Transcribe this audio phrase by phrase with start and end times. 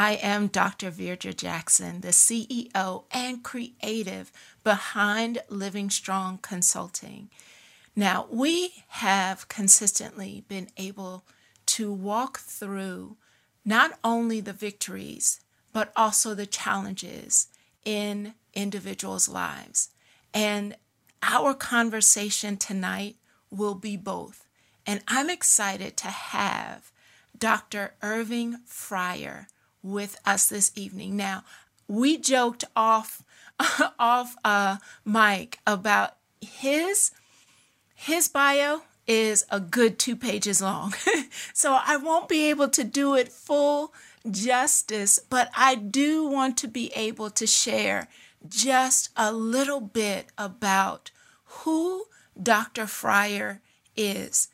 [0.00, 0.92] I am Dr.
[0.92, 4.30] Virdra Jackson, the CEO and creative
[4.62, 7.30] behind Living Strong Consulting.
[7.96, 11.24] Now, we have consistently been able
[11.66, 13.16] to walk through
[13.64, 15.40] not only the victories,
[15.72, 17.48] but also the challenges
[17.84, 19.88] in individuals' lives.
[20.32, 20.76] And
[21.24, 23.16] our conversation tonight
[23.50, 24.46] will be both.
[24.86, 26.92] And I'm excited to have
[27.36, 27.94] Dr.
[28.00, 29.48] Irving Fryar
[29.82, 31.16] with us this evening.
[31.16, 31.44] Now,
[31.86, 33.22] we joked off
[33.98, 37.10] off uh mic about his
[37.94, 40.94] his bio is a good two pages long.
[41.54, 43.92] so I won't be able to do it full
[44.30, 48.08] justice, but I do want to be able to share
[48.46, 51.10] just a little bit about
[51.44, 52.04] who
[52.40, 52.84] Dr.
[52.84, 53.60] Fryar
[53.96, 54.48] is.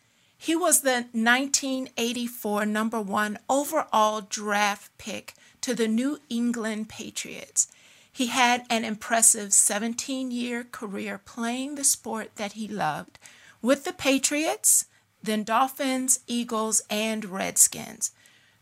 [0.44, 7.66] He was the 1984 number one overall draft pick to the New England Patriots.
[8.12, 13.18] He had an impressive 17 year career playing the sport that he loved
[13.62, 14.84] with the Patriots,
[15.22, 18.10] then Dolphins, Eagles, and Redskins.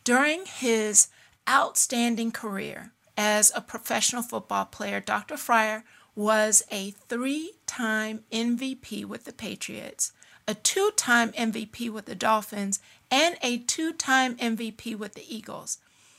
[0.04, 1.08] During his
[1.50, 5.34] outstanding career as a professional football player, Dr.
[5.34, 5.82] Fryar
[6.14, 10.12] was a three time MVP with the Patriots
[10.46, 15.78] a two time MVP with the Dolphins, and a two time MVP with the Eagles.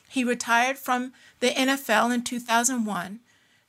[0.09, 3.19] He retired from the NFL in 2001.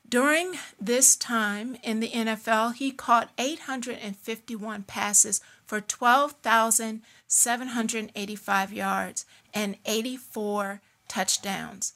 [0.07, 9.25] During this time in the NFL, he caught 851 passes for 12,785 yards
[9.55, 11.95] and 84 touchdowns.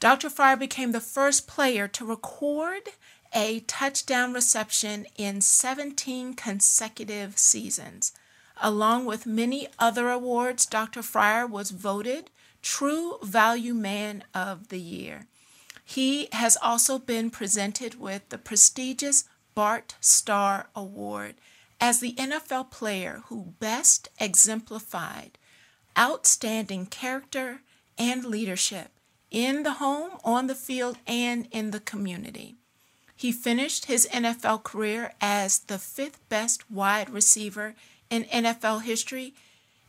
[0.00, 0.28] Dr.
[0.28, 2.90] Fryar became the first player to record
[3.34, 8.12] a touchdown reception in 17 consecutive seasons.
[8.60, 11.00] Along with many other awards, Dr.
[11.02, 12.30] Fryar was voted
[12.62, 15.26] True Value Man of the Year.
[15.84, 21.36] He has also been presented with the prestigious Bart Starr Award
[21.80, 25.38] as the NFL player who best exemplified
[25.98, 27.60] outstanding character
[27.98, 28.90] and leadership
[29.30, 32.56] in the home, on the field, and in the community.
[33.16, 37.74] He finished his NFL career as the fifth best wide receiver
[38.10, 39.34] in NFL history,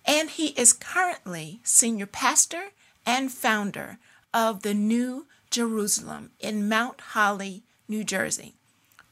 [0.05, 2.69] and he is currently senior pastor
[3.05, 3.97] and founder
[4.33, 8.53] of the New Jerusalem in Mount Holly, New Jersey.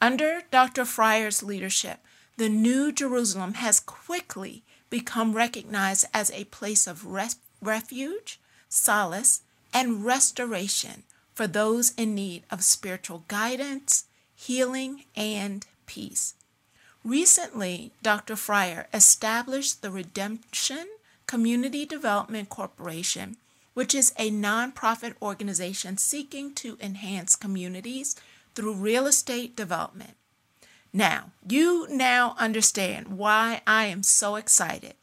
[0.02, 0.86] Under Dr.
[0.86, 2.00] Fryar's leadership,
[2.38, 8.40] the New Jerusalem has quickly become recognized as a place of res- refuge,
[8.70, 9.42] solace,
[9.74, 11.04] and restoration
[11.34, 14.05] for those in need of spiritual guidance,
[14.36, 16.36] healing, and peace.
[17.04, 18.36] Recently, Dr.
[18.36, 20.88] Fryar established the Redemption
[21.28, 23.38] Community Development Corporation,
[23.74, 28.16] which is a nonprofit organization seeking to enhance communities
[28.56, 30.16] through real estate development.
[30.92, 34.94] Now, you now understand why I am so excited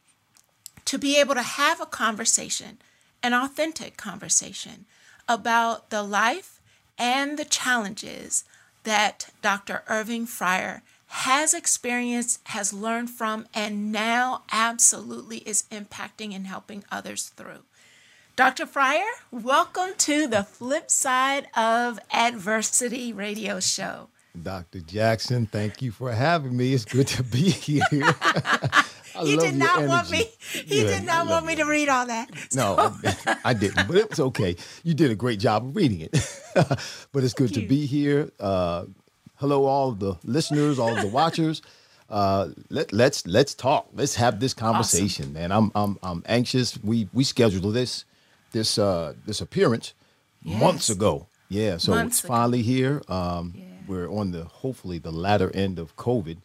[0.85, 2.79] to be able to have a conversation,
[3.21, 4.85] an authentic conversation
[5.27, 6.59] about the life
[6.97, 8.43] and the challenges
[8.83, 9.83] that Dr.
[9.87, 17.29] Irving Fryar has experienced, has learned from, and now absolutely is impacting and helping others
[17.29, 17.63] through.
[18.35, 18.65] Dr.
[18.65, 24.09] Fryar, welcome to the flip side of adversity radio show.
[24.41, 24.79] Dr.
[24.79, 26.73] Jackson, thank you for having me.
[26.73, 27.83] It's good to be here.
[29.23, 30.25] he did not want me.
[30.39, 32.29] He yeah, did not want me to read all that.
[32.49, 32.75] So.
[32.75, 34.55] No, I, I, didn't, but it was okay.
[34.83, 36.11] You did a great job of reading it.
[36.55, 37.67] but it's good Thank to you.
[37.67, 38.31] be here.
[38.39, 38.85] Uh,
[39.35, 41.61] hello, all the listeners, all the watchers.
[42.09, 43.87] Uh, let let's let's talk.
[43.93, 45.33] Let's have this conversation, awesome.
[45.33, 45.51] man.
[45.51, 46.77] I'm I'm I'm anxious.
[46.83, 48.05] We we scheduled this
[48.51, 49.93] this uh this appearance
[50.43, 50.59] yes.
[50.59, 51.27] months ago.
[51.49, 52.33] Yeah, so months it's ago.
[52.33, 53.01] finally here.
[53.07, 53.63] Um, yeah.
[53.87, 56.37] We're on the hopefully the latter end of COVID,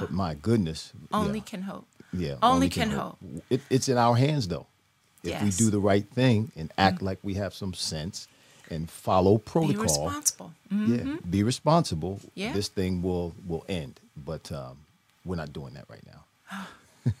[0.00, 1.44] but my goodness, only yeah.
[1.44, 1.86] can hope.
[2.12, 2.36] Yeah.
[2.42, 3.18] Only, only can, can, hope.
[3.20, 3.42] hope.
[3.50, 4.66] It, it's in our hands, though.
[5.22, 5.42] If yes.
[5.42, 7.06] we do the right thing and act mm-hmm.
[7.06, 8.26] like we have some sense
[8.70, 9.74] and follow protocol.
[9.74, 10.52] Be responsible.
[10.72, 10.94] Mm-hmm.
[11.08, 11.16] Yeah.
[11.28, 12.20] Be responsible.
[12.34, 12.52] Yeah.
[12.52, 14.00] This thing will will end.
[14.16, 14.78] But um,
[15.24, 16.66] we're not doing that right now.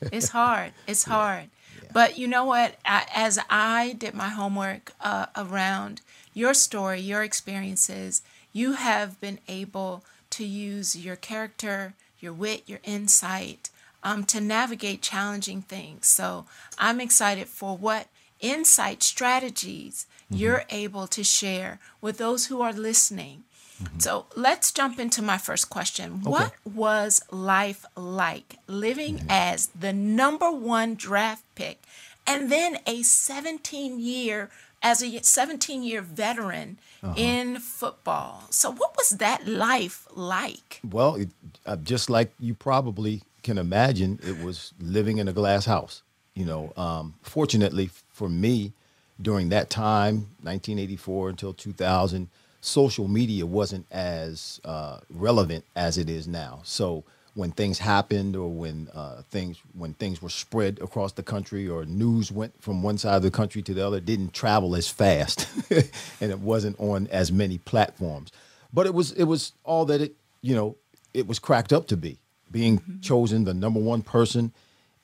[0.12, 0.72] it's hard.
[0.86, 1.12] It's yeah.
[1.12, 1.44] hard.
[1.82, 1.90] Yeah.
[1.92, 2.76] But you know what?
[2.84, 6.00] I, as I did my homework uh, around
[6.32, 8.22] your story, your experiences,
[8.52, 13.70] you have been able to use your character, your wit, your insight
[14.02, 16.06] um, to navigate challenging things.
[16.06, 16.46] So
[16.78, 18.08] I'm excited for what
[18.40, 20.40] insight strategies mm-hmm.
[20.40, 23.44] you're able to share with those who are listening.
[23.82, 23.98] Mm-hmm.
[23.98, 26.20] So let's jump into my first question.
[26.22, 26.30] Okay.
[26.30, 29.30] What was life like living mm-hmm.
[29.30, 31.82] as the number one draft pick
[32.26, 34.50] and then a 17 year
[34.82, 37.14] as a 17 year veteran uh-huh.
[37.16, 38.44] in football.
[38.50, 40.80] So, what was that life like?
[40.88, 41.28] Well, it,
[41.66, 46.02] uh, just like you probably can imagine, it was living in a glass house.
[46.34, 48.72] You know, um, fortunately for me,
[49.20, 52.28] during that time, 1984 until 2000,
[52.60, 56.60] social media wasn't as uh, relevant as it is now.
[56.64, 57.04] So
[57.34, 61.84] when things happened or when uh, things when things were spread across the country or
[61.84, 65.48] news went from one side of the country to the other, didn't travel as fast,
[66.20, 68.32] and it wasn't on as many platforms.
[68.72, 70.76] But it was it was all that it you know
[71.14, 72.18] it was cracked up to be.
[72.50, 73.00] Being mm-hmm.
[73.00, 74.52] chosen the number one person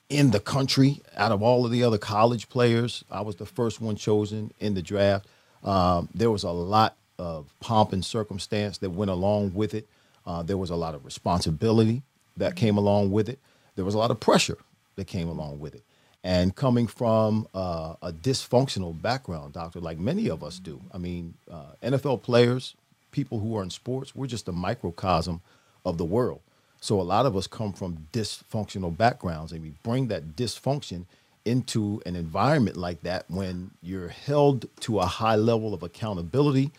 [0.09, 3.81] in the country out of all of the other college players, I was the first
[3.81, 5.27] one chosen in the draft.
[5.63, 9.87] Um, there was a lot of pomp and circumstance that went along with it.
[10.25, 12.03] Uh, there was a lot of responsibility
[12.37, 13.39] that came along with it.
[13.75, 14.57] There was a lot of pressure
[14.95, 15.83] that came along with it.
[16.23, 20.81] And coming from uh, a dysfunctional background, doctor, like many of us do.
[20.93, 22.75] I mean, uh, NFL players,
[23.11, 25.41] people who are in sports, we're just a microcosm
[25.85, 26.41] of the world.
[26.87, 31.03] So a lot of us come from dysfunctional backgrounds, and we bring that dysfunction
[31.43, 36.71] into an environment like that when you're held to a high level of accountability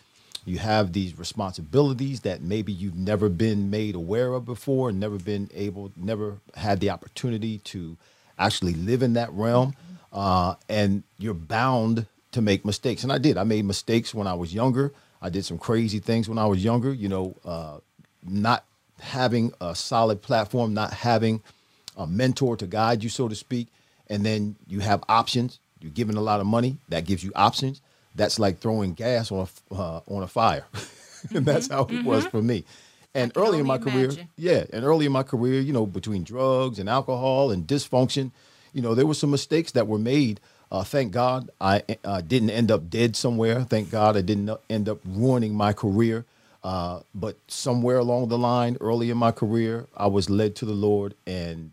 [0.49, 5.50] you have these responsibilities that maybe you've never been made aware of before, never been
[5.55, 7.99] able, never had the opportunity to
[8.38, 9.75] actually live in that realm.
[10.10, 13.02] Uh, and you're bound to make mistakes.
[13.02, 13.37] And I did.
[13.37, 14.93] I made mistakes when I was younger.
[15.20, 17.78] I did some crazy things when I was younger, you know, uh,
[18.26, 18.64] not
[19.00, 21.43] having a solid platform, not having
[21.97, 23.69] a mentor to guide you, so to speak.
[24.09, 25.61] And then you have options.
[25.81, 26.79] You're given a lot of money.
[26.89, 27.81] That gives you options
[28.19, 30.67] that's like throwing gas on a uh, on a fire.
[31.35, 32.06] and that's how it mm-hmm.
[32.06, 32.65] was for me.
[33.15, 36.79] And early in my career, yeah, and early in my career, you know, between drugs
[36.79, 38.33] and alcohol and dysfunction,
[38.75, 40.41] you know, there were some mistakes that were made.
[40.71, 43.65] Uh, thank God I uh, didn't end up dead somewhere.
[43.65, 46.27] Thank God I didn't end up ruining my career.
[46.69, 50.75] Uh, but somewhere along the line, early in my career, I was led to the
[50.75, 51.15] Lord.
[51.26, 51.73] And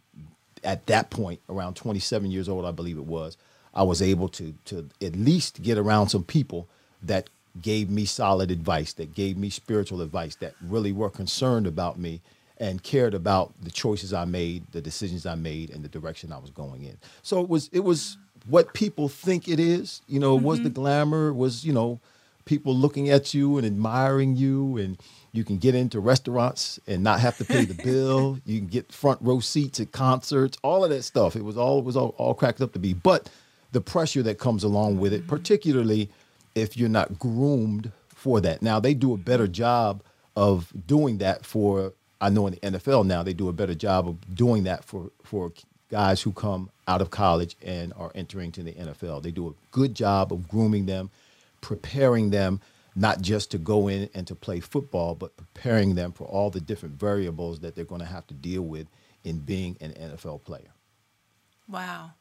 [0.63, 3.35] at that point, around 27 years old, I believe it was,
[3.73, 6.69] I was able to to at least get around some people
[7.03, 7.29] that
[7.61, 12.21] gave me solid advice, that gave me spiritual advice, that really were concerned about me
[12.57, 16.37] and cared about the choices I made, the decisions I made, and the direction I
[16.37, 16.97] was going in.
[17.21, 20.01] So it was it was what people think it is.
[20.07, 20.45] You know, mm-hmm.
[20.45, 21.99] was the glamour, was you know,
[22.45, 24.97] people looking at you and admiring you, and
[25.31, 28.39] you can get into restaurants and not have to pay the bill.
[28.45, 31.35] You can get front row seats at concerts, all of that stuff.
[31.35, 33.29] It was all it was all, all cracked up to be, but
[33.71, 36.09] the pressure that comes along with it, particularly
[36.55, 38.61] if you're not groomed for that.
[38.61, 40.01] Now, they do a better job
[40.35, 44.07] of doing that for, I know in the NFL now, they do a better job
[44.07, 45.51] of doing that for, for
[45.89, 49.21] guys who come out of college and are entering to the NFL.
[49.23, 51.09] They do a good job of grooming them,
[51.65, 52.61] preparing them
[52.95, 56.61] not just to go in and to play football, but preparing them for all the
[56.61, 58.85] different variables that they're going to have to deal with
[59.23, 60.69] in being an NFL player.
[61.67, 62.11] Wow.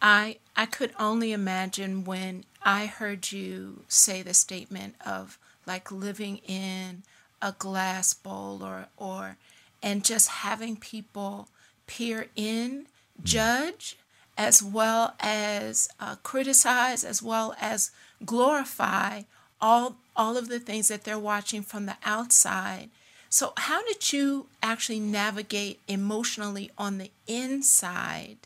[0.00, 6.36] I I could only imagine when I heard you say the statement of like living
[6.46, 7.02] in
[7.42, 9.38] a glass bowl or or
[9.82, 11.48] and just having people
[11.88, 12.86] peer in,
[13.20, 13.24] mm.
[13.24, 13.98] judge,
[14.36, 17.90] as well as uh, criticize, as well as
[18.24, 19.22] glorify
[19.60, 22.90] all all of the things that they're watching from the outside.
[23.28, 28.38] So, how did you actually navigate emotionally on the inside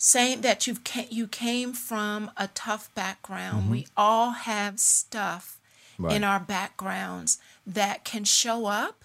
[0.00, 0.76] saying that you
[1.10, 3.64] you came from a tough background.
[3.64, 3.70] Mm-hmm.
[3.70, 5.58] We all have stuff
[5.98, 6.16] right.
[6.16, 9.04] in our backgrounds that can show up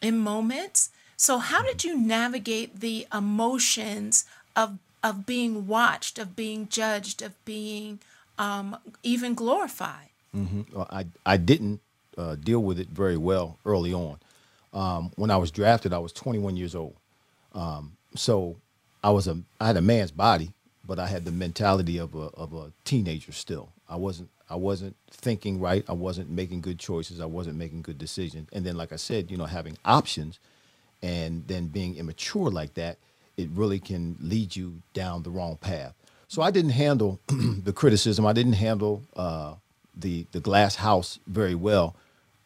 [0.00, 0.90] in moments.
[1.16, 4.24] So how did you navigate the emotions
[4.54, 8.00] of of being watched, of being judged, of being
[8.38, 10.08] um, even glorified?
[10.36, 10.62] Mm-hmm.
[10.72, 11.80] Well, I I didn't
[12.16, 14.18] uh, deal with it very well early on.
[14.74, 16.94] Um, when I was drafted, I was 21 years old.
[17.54, 18.56] Um, so
[19.02, 20.52] I was a I had a man's body,
[20.86, 23.70] but I had the mentality of a of a teenager still.
[23.88, 25.84] I wasn't I wasn't thinking right.
[25.88, 27.20] I wasn't making good choices.
[27.20, 28.48] I wasn't making good decisions.
[28.52, 30.38] And then, like I said, you know, having options,
[31.02, 32.98] and then being immature like that,
[33.38, 35.94] it really can lead you down the wrong path.
[36.26, 38.26] So I didn't handle the criticism.
[38.26, 39.54] I didn't handle uh,
[39.96, 41.96] the the glass house very well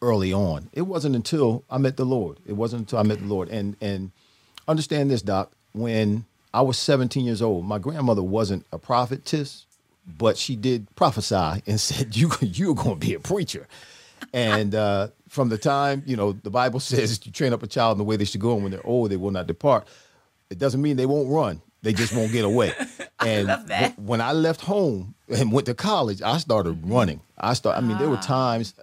[0.01, 0.69] early on.
[0.71, 2.37] It wasn't until I met the Lord.
[2.45, 3.49] It wasn't until I met the Lord.
[3.49, 4.11] And and
[4.67, 5.51] understand this, Doc.
[5.73, 9.65] When I was 17 years old, my grandmother wasn't a prophetess,
[10.05, 13.67] but she did prophesy and said, "You you're going to be a preacher."
[14.31, 17.93] And uh, from the time you know, the Bible says you train up a child
[17.93, 19.87] in the way they should go, and when they're old, they will not depart.
[20.53, 21.63] It doesn't mean they won't run.
[21.81, 22.73] They just won't get away.
[23.25, 23.97] and love that.
[23.97, 27.21] when I left home and went to college, I started running.
[27.39, 27.75] I start.
[27.75, 28.75] I mean, there were times,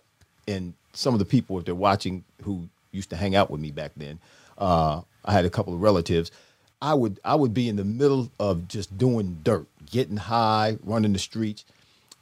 [0.49, 3.71] and some of the people, if they're watching, who used to hang out with me
[3.71, 4.19] back then,
[4.59, 6.33] uh, I had a couple of relatives.
[6.83, 11.13] I would I would be in the middle of just doing dirt, getting high, running
[11.13, 11.65] the streets,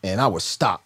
[0.04, 0.84] and I would stop.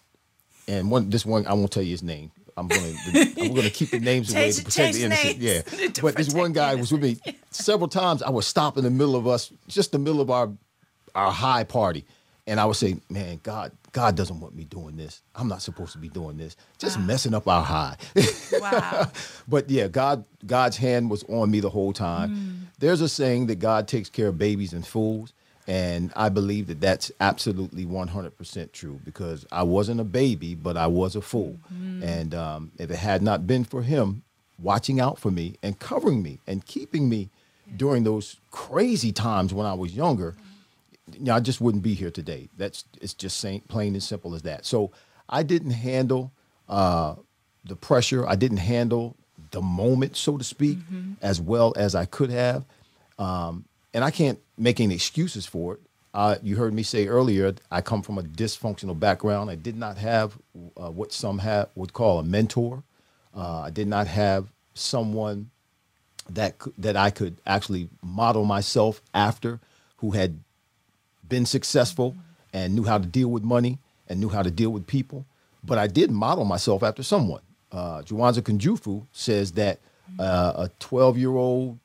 [0.69, 2.31] And one this one I won't tell you his name.
[2.57, 5.37] I'm going to I'm going to keep the names away to protect the innocent.
[5.37, 7.17] Yeah, to but this one guy was with me
[7.51, 8.21] several times.
[8.21, 10.49] I would stop in the middle of us, just the middle of our
[11.15, 12.05] our high party,
[12.47, 15.21] and I would say, "Man, God, God doesn't want me doing this.
[15.35, 16.55] I'm not supposed to be doing this.
[16.77, 17.97] Just messing up our high."
[18.53, 19.11] Wow.
[19.47, 22.69] but yeah, God God's hand was on me the whole time.
[22.79, 25.33] There's a saying that God takes care of babies and fools,
[25.67, 30.87] and I believe that that's absolutely 100% true because I wasn't a baby, but I
[30.87, 31.57] was a fool.
[32.03, 34.23] And um, if it had not been for Him
[34.59, 37.29] watching out for me and covering me and keeping me
[37.77, 40.35] during those crazy times when I was younger,
[41.13, 42.49] you know, I just wouldn't be here today.
[42.57, 44.65] That's it's just plain and simple as that.
[44.65, 44.91] So
[45.29, 46.31] I didn't handle
[46.67, 47.15] uh,
[47.65, 48.27] the pressure.
[48.27, 49.15] I didn't handle
[49.51, 50.79] the moment, so to speak,
[51.21, 52.65] as well as I could have.
[53.19, 55.79] Um, and I can't make any excuses for it.
[56.13, 59.49] Uh, you heard me say earlier, I come from a dysfunctional background.
[59.49, 60.37] I did not have
[60.77, 62.83] uh, what some have, would call a mentor.
[63.35, 65.49] Uh, I did not have someone
[66.29, 69.59] that that I could actually model myself after,
[69.97, 70.39] who had
[71.27, 72.15] been successful
[72.53, 75.25] and knew how to deal with money and knew how to deal with people.
[75.63, 77.41] But I did model myself after someone.
[77.71, 79.79] Uh, Jawanza Kunjufu says that
[80.19, 81.79] uh, a 12 year old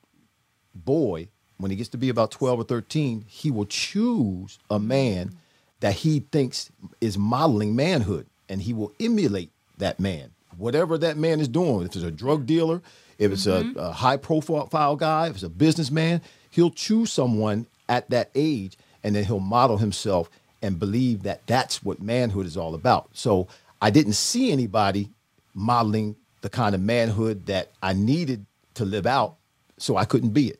[0.75, 1.27] boy,
[1.59, 5.35] when he gets to be about 12 or 13, he will choose a man
[5.81, 10.31] that he thinks is modeling manhood and he will emulate that man.
[10.57, 12.81] Whatever that man is doing, if it's a drug dealer,
[13.17, 13.77] if it's a, mm-hmm.
[13.79, 19.15] a high profile guy, if it's a businessman, he'll choose someone at that age and
[19.15, 20.29] then he'll model himself
[20.61, 23.09] and believe that that's what manhood is all about.
[23.13, 23.47] So
[23.81, 25.09] I didn't see anybody
[25.53, 29.35] modeling the kind of manhood that I needed to live out,
[29.77, 30.58] so I couldn't be it.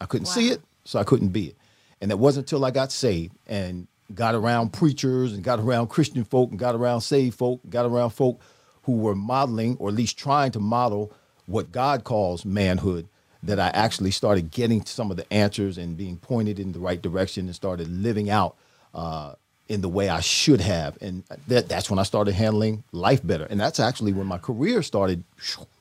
[0.00, 1.56] I couldn't see it, so I couldn't be it.
[2.00, 6.24] And it wasn't until I got saved and got around preachers and got around Christian
[6.24, 8.40] folk and got around saved folk, got around folk
[8.84, 11.12] who were modeling or at least trying to model
[11.46, 13.06] what God calls manhood
[13.42, 17.00] that I actually started getting some of the answers and being pointed in the right
[17.00, 18.56] direction and started living out
[18.94, 19.34] uh,
[19.68, 20.98] in the way I should have.
[21.00, 23.46] And that, that's when I started handling life better.
[23.48, 25.24] And that's actually when my career started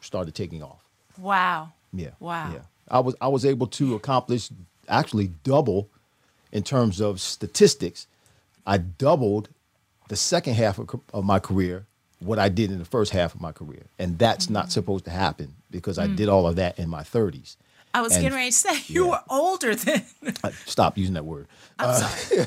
[0.01, 0.83] started taking off.
[1.17, 1.73] Wow.
[1.91, 2.11] Yeah.
[2.19, 2.53] Wow.
[2.53, 2.59] Yeah.
[2.89, 4.50] I was I was able to accomplish
[4.88, 5.89] actually double
[6.51, 8.08] in terms of statistics.
[8.65, 9.50] I doubled
[10.08, 11.86] the second half of, of my career
[12.19, 14.53] what I did in the first half of my career, and that's Mm-hmm.
[14.53, 16.15] not supposed to happen because I mm.
[16.17, 17.55] did all of that in my 30s.
[17.93, 19.12] I was And- getting ready to say you yeah.
[19.12, 20.03] were older than.
[20.43, 21.48] Uh, stop using that word.
[21.79, 22.46] I'm uh, sorry.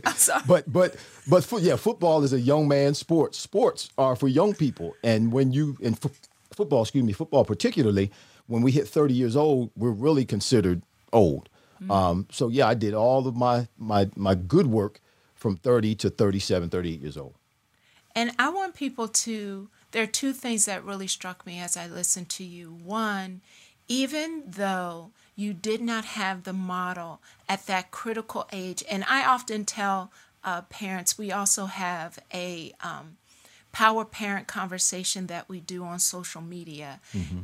[0.06, 0.42] I'm sorry.
[0.46, 0.96] but but
[1.28, 3.34] but for, yeah, football is a young man's sport.
[3.34, 6.10] Sports are for young people, and when you in fo-
[6.52, 8.10] football, excuse me, football particularly,
[8.48, 11.48] when we hit thirty years old, we're really considered old.
[11.88, 15.00] Um, so yeah, I did all of my my my good work
[15.36, 17.34] from thirty to 37, 38 years old.
[18.16, 21.86] And I want people to, there are two things that really struck me as I
[21.86, 22.70] listened to you.
[22.82, 23.42] One,
[23.86, 29.64] even though you did not have the model at that critical age, and I often
[29.64, 30.10] tell
[30.42, 33.18] uh, parents, we also have a um,
[33.72, 37.00] power parent conversation that we do on social media.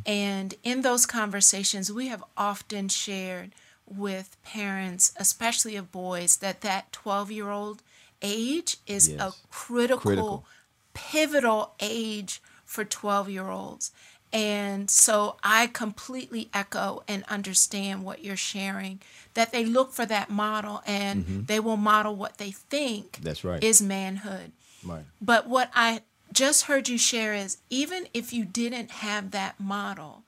[0.07, 3.53] And in those conversations, we have often shared
[3.87, 7.83] with parents, especially of boys, that that 12 year old
[8.23, 10.47] age is a critical, Critical.
[10.95, 13.93] pivotal age for 12 year olds.
[14.33, 19.01] And so I completely echo and understand what you're sharing
[19.35, 23.23] that they look for that model and they will model what they think Mm-hmm.
[23.25, 23.63] That's right.
[23.63, 24.51] is manhood.
[24.85, 25.05] Right.
[25.21, 26.01] But what I
[26.35, 30.25] just heard you share is even if you didn't have that model,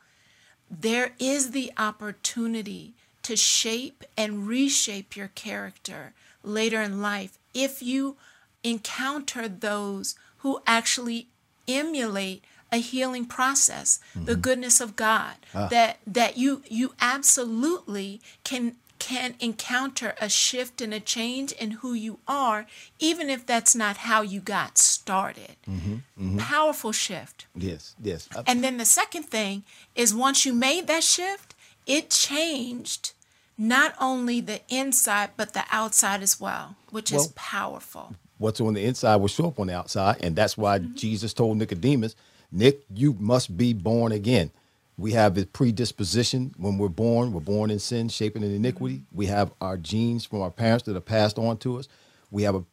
[0.70, 8.16] there is the opportunity to shape and reshape your character later in life if you
[8.62, 11.26] encounter those who actually
[11.66, 14.40] emulate a healing process the mm-hmm.
[14.40, 15.66] goodness of god ah.
[15.68, 21.94] that that you you absolutely can can encounter a shift and a change in who
[21.94, 22.66] you are,
[22.98, 25.56] even if that's not how you got started.
[25.68, 26.38] Mm-hmm, mm-hmm.
[26.38, 27.46] Powerful shift.
[27.54, 28.28] Yes, yes.
[28.46, 31.54] And then the second thing is once you made that shift,
[31.86, 33.12] it changed
[33.58, 38.14] not only the inside, but the outside as well, which well, is powerful.
[38.38, 40.16] What's on the inside will show up on the outside.
[40.22, 40.94] And that's why mm-hmm.
[40.94, 42.14] Jesus told Nicodemus,
[42.52, 44.50] Nick, you must be born again.
[44.98, 47.32] We have a predisposition when we're born.
[47.32, 49.02] We're born in sin, shaping in iniquity.
[49.12, 51.88] We have our genes from our parents that are passed on to us.
[52.30, 52.64] We have a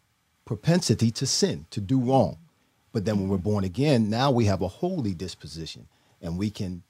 [0.46, 2.38] propensity to sin, to do wrong.
[2.94, 5.88] But then when we're born again, now we have a holy disposition
[6.22, 6.84] and we can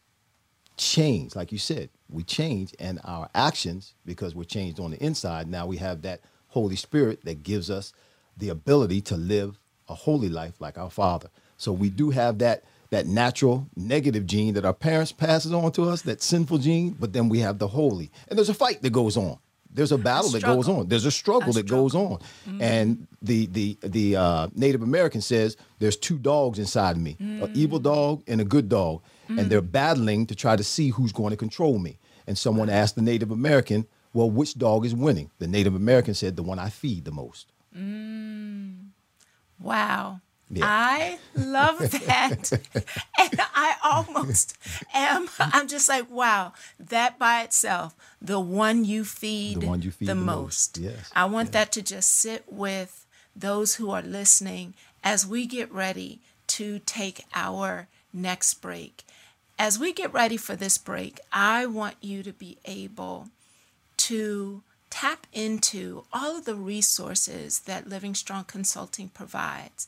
[0.77, 1.35] change.
[1.35, 5.65] Like you said, we change and our actions, because we're changed on the inside, now
[5.65, 7.93] we have that Holy Spirit that gives us
[8.37, 9.57] the ability to live
[9.89, 11.29] a holy life like our Father.
[11.57, 12.63] So we do have that
[12.93, 17.11] that natural negative gene that our parents passes on to us, that sinful gene, but
[17.11, 18.11] then we have the holy.
[18.27, 19.39] And there's a fight that goes on.
[19.71, 20.87] There's a battle a that goes on.
[20.87, 21.85] There's a struggle a that struggle.
[21.85, 22.19] goes on.
[22.47, 22.61] Mm-hmm.
[22.61, 27.45] And the the the uh, Native American says there's two dogs inside of me, mm-hmm.
[27.45, 29.39] an evil dog and a good dog, mm-hmm.
[29.39, 31.97] and they're battling to try to see who's going to control me.
[32.27, 36.35] And someone asked the Native American, "Well, which dog is winning?" The Native American said,
[36.35, 38.89] "The one I feed the most." Mm.
[39.59, 40.21] Wow.
[40.55, 40.65] Yeah.
[40.67, 42.51] I love that.
[43.19, 44.57] and I almost
[44.93, 49.91] am, I'm just like, wow, that by itself, the one you feed the, one you
[49.91, 50.77] feed the, the most.
[50.77, 50.77] most.
[50.77, 51.11] Yes.
[51.15, 51.53] I want yes.
[51.53, 53.05] that to just sit with
[53.35, 59.03] those who are listening as we get ready to take our next break.
[59.57, 63.29] As we get ready for this break, I want you to be able
[63.97, 69.87] to tap into all of the resources that Living Strong Consulting provides.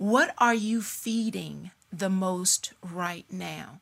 [0.00, 3.80] What are you feeding the most right now?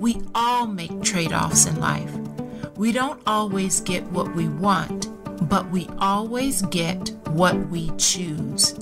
[0.00, 2.12] We all make trade offs in life.
[2.82, 5.08] We don't always get what we want,
[5.48, 8.72] but we always get what we choose.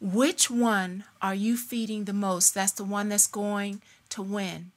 [0.00, 2.54] Which one are you feeding the most?
[2.54, 4.72] That's the one that's going to win.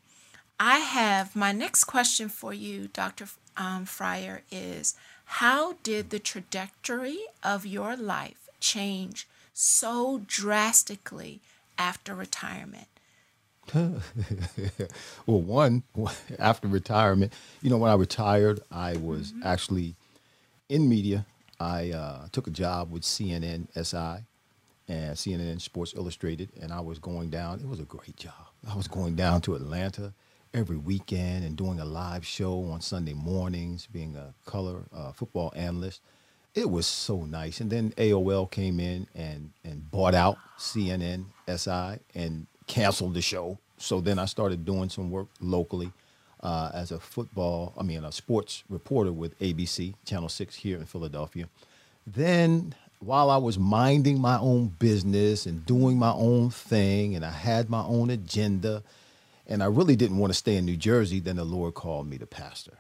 [0.60, 3.30] I have my next question for you, Dr.
[3.58, 4.94] Um, Fryar, is
[5.42, 11.42] how did the trajectory of your life change so drastically
[11.80, 12.97] after retirement?
[15.26, 15.84] well, one,
[16.40, 19.46] after retirement, you know, when I retired, I was mm-hmm.
[19.46, 19.96] actually
[20.70, 21.26] in media.
[21.60, 24.24] I uh, took a job with CNN SI
[24.88, 27.60] and CNN Sports Illustrated, and I was going down.
[27.60, 28.34] It was a great job.
[28.70, 30.14] I was going down to Atlanta
[30.54, 35.52] every weekend and doing a live show on Sunday mornings, being a color uh, football
[35.56, 36.02] analyst.
[36.56, 37.60] It was so nice.
[37.62, 43.58] And then AOL came in and, and bought out CNN SI and canceled the show.
[43.78, 45.92] So then I started doing some work locally
[46.42, 50.86] uh, as a football, I mean, a sports reporter with ABC, Channel 6 here in
[50.86, 51.50] Philadelphia.
[52.06, 57.32] Then while I was minding my own business and doing my own thing, and I
[57.32, 58.84] had my own agenda,
[59.46, 62.18] and I really didn't want to stay in New Jersey, then the Lord called me
[62.18, 62.78] to pastor.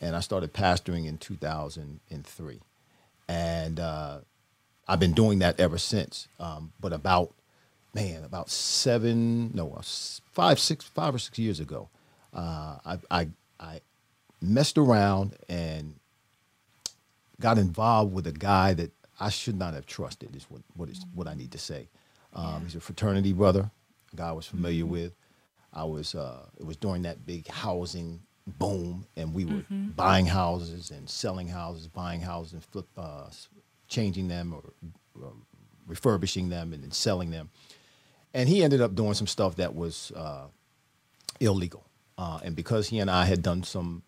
[0.00, 2.60] And I started pastoring in 2003.
[3.28, 4.18] And uh,
[4.88, 6.28] I've been doing that ever since.
[6.40, 7.32] Um, but about,
[7.94, 9.82] man, about seven, no, uh,
[10.32, 11.88] five, six, five or six years ago,
[12.34, 13.28] uh, I, I,
[13.60, 13.80] I
[14.40, 15.94] messed around and
[17.40, 20.34] got involved with a guy that I should not have trusted.
[20.34, 21.88] Is what what is what I need to say.
[22.34, 22.60] Um, yeah.
[22.64, 23.70] He's a fraternity brother,
[24.12, 24.92] a guy I was familiar mm-hmm.
[24.92, 25.14] with.
[25.72, 29.88] I was uh, it was during that big housing boom, and we were mm-hmm.
[29.90, 33.28] buying houses and selling houses, buying houses and flip, uh,
[33.88, 34.62] changing them or,
[35.20, 35.32] or,
[35.86, 37.50] refurbishing them and then selling them.
[38.34, 40.46] And he ended up doing some stuff that was uh,
[41.40, 41.84] illegal.
[42.16, 44.02] Uh, and because he and I had done some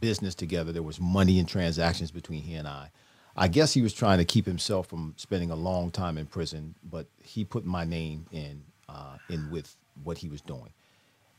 [0.00, 2.90] business together, there was money and transactions between he and I.
[3.36, 6.74] I guess he was trying to keep himself from spending a long time in prison,
[6.88, 10.72] but he put my name in uh, in with what he was doing,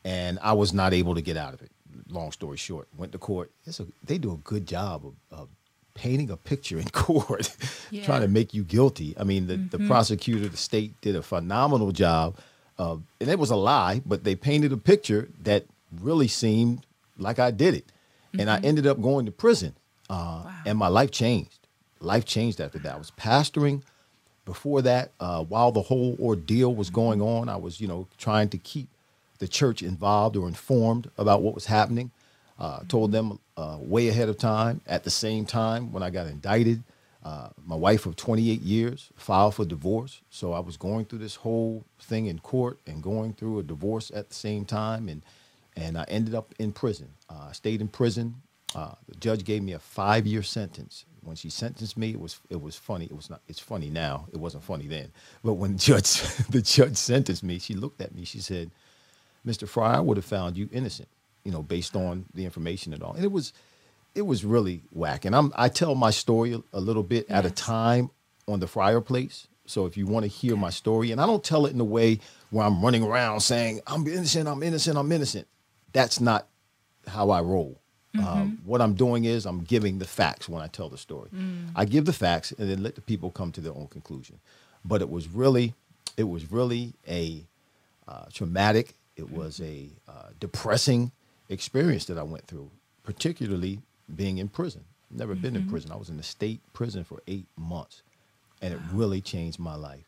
[0.04, 1.72] and I was not able to get out of it.
[2.10, 3.52] Long story short, went to court.
[3.68, 5.50] A, they do a good job of, of
[5.96, 7.56] painting a picture in court,
[7.90, 8.06] yeah.
[8.06, 9.16] trying to make you guilty.
[9.18, 9.76] I mean, the, mm-hmm.
[9.76, 12.38] the prosecutor, the state did a phenomenal job,
[12.78, 15.66] and it was a lie, but they painted a picture that
[16.02, 16.86] really seemed
[17.18, 17.88] like I did it.
[17.88, 18.42] Mm-hmm.
[18.42, 18.66] And I mm-hmm.
[18.66, 19.76] ended up going to prison.
[20.10, 20.54] Uh, wow.
[20.66, 21.60] And my life changed.
[22.00, 22.94] Life changed after that.
[22.94, 23.82] I was pastoring.
[24.46, 28.50] Before that, uh, while the whole ordeal was going on, I was, you know, trying
[28.50, 28.88] to keep
[29.40, 32.12] the church involved or informed about what was happening.
[32.58, 34.82] Uh, told them uh, way ahead of time.
[34.88, 36.84] At the same time, when I got indicted,
[37.24, 40.22] uh, my wife of 28 years filed for divorce.
[40.30, 44.12] So I was going through this whole thing in court and going through a divorce
[44.14, 45.10] at the same time.
[45.10, 45.22] And
[45.76, 47.10] and I ended up in prison.
[47.30, 48.36] Uh, I stayed in prison.
[48.76, 51.06] Uh, the judge gave me a five-year sentence.
[51.22, 53.06] When she sentenced me, it was it was funny.
[53.06, 53.42] It was not.
[53.48, 54.28] It's funny now.
[54.32, 55.12] It wasn't funny then.
[55.44, 58.26] But when the judge the judge sentenced me, she looked at me.
[58.26, 58.70] She said,
[59.46, 59.68] "Mr.
[59.68, 61.10] Fryar, I would have found you innocent,
[61.46, 63.54] you know, based on the information and all." And it was
[64.16, 65.26] it was really whack.
[65.26, 67.38] And I'm I tell my story a, little bit yes.
[67.38, 68.10] at a time
[68.48, 71.44] on the Fryar Place So if you want to hear my story, and I don't
[71.44, 75.12] tell it in a way where I'm running around saying I'm innocent, I'm innocent, I'm
[75.12, 75.48] innocent.
[75.94, 76.48] That's not
[77.08, 77.80] how I roll.
[78.18, 81.30] Um, what I'm doing is I'm giving the facts when I tell the story.
[81.76, 84.40] I give the facts and then let the people come to their own conclusion.
[84.86, 85.74] But it was really,
[86.16, 87.44] it was really a
[88.08, 88.94] uh, traumatic.
[89.18, 91.12] It was a uh, depressing
[91.50, 92.72] experience that I went through,
[93.04, 93.82] particularly
[94.16, 94.84] being in prison.
[95.12, 95.92] Never been in prison.
[95.92, 98.02] I was in the state prison for eight months,
[98.62, 100.06] and it really changed my life.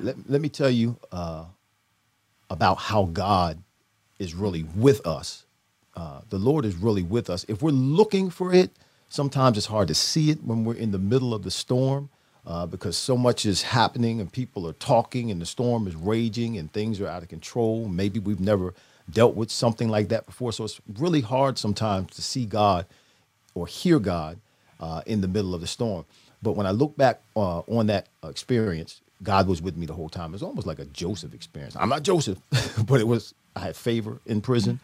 [0.00, 1.46] Let, let me tell you uh,
[2.50, 3.62] about how God
[4.18, 5.44] is really with us.
[5.96, 7.44] Uh, the Lord is really with us.
[7.48, 8.70] If we're looking for it,
[9.08, 12.10] sometimes it's hard to see it when we're in the middle of the storm
[12.46, 16.58] uh, because so much is happening and people are talking and the storm is raging
[16.58, 17.88] and things are out of control.
[17.88, 18.74] Maybe we've never
[19.12, 20.52] dealt with something like that before.
[20.52, 22.86] So it's really hard sometimes to see God
[23.54, 24.38] or hear God
[24.80, 26.06] uh, in the middle of the storm.
[26.42, 30.08] But when I look back uh, on that experience, God was with me the whole
[30.08, 30.30] time.
[30.30, 31.76] It was almost like a Joseph experience.
[31.78, 32.38] I'm not Joseph,
[32.86, 34.80] but it was, I had favor in prison.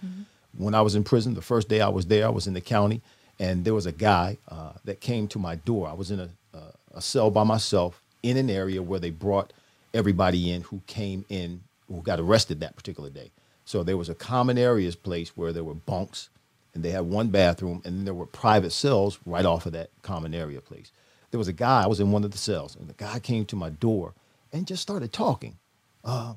[0.59, 2.61] When I was in prison, the first day I was there, I was in the
[2.63, 3.03] county,
[3.41, 5.89] and there was a guy uh, that came to my door.
[5.89, 6.61] I was in a, a,
[6.97, 9.53] a cell by myself in an area where they brought
[9.95, 13.31] everybody in who came in, who got arrested that particular day.
[13.67, 16.31] So there was a common areas place where there were bunks,
[16.73, 19.91] and they had one bathroom, and then there were private cells right off of that
[20.03, 20.93] common area place.
[21.33, 23.45] There was a guy, I was in one of the cells, and the guy came
[23.47, 24.15] to my door
[24.53, 25.59] and just started talking.
[26.05, 26.35] Uh,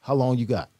[0.00, 0.70] how long you got?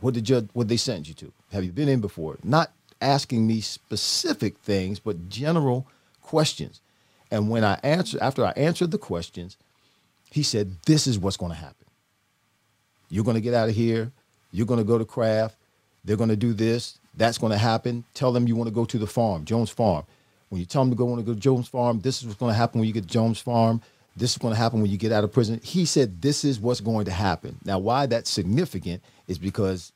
[0.00, 1.32] What did judge what they sent you to?
[1.52, 2.36] Have you been in before?
[2.44, 5.86] Not asking me specific things, but general
[6.20, 6.82] questions.
[7.30, 9.56] And when I answered, after I answered the questions,
[10.30, 11.86] he said, This is what's going to happen.
[13.08, 14.12] You're going to get out of here.
[14.56, 15.52] You're going to go to CRAF.
[16.04, 16.98] They're going to do this.
[17.14, 18.04] That's going to happen.
[18.14, 20.04] Tell them you want to go to the farm, Jones Farm.
[20.48, 22.38] When you tell them to go want to go to Jones Farm, this is what's
[22.38, 23.82] going to happen when you get to Jones Farm.
[24.16, 25.60] This is going to happen when you get out of prison.
[25.62, 27.58] He said, This is what's going to happen.
[27.64, 29.92] Now, why that's significant is because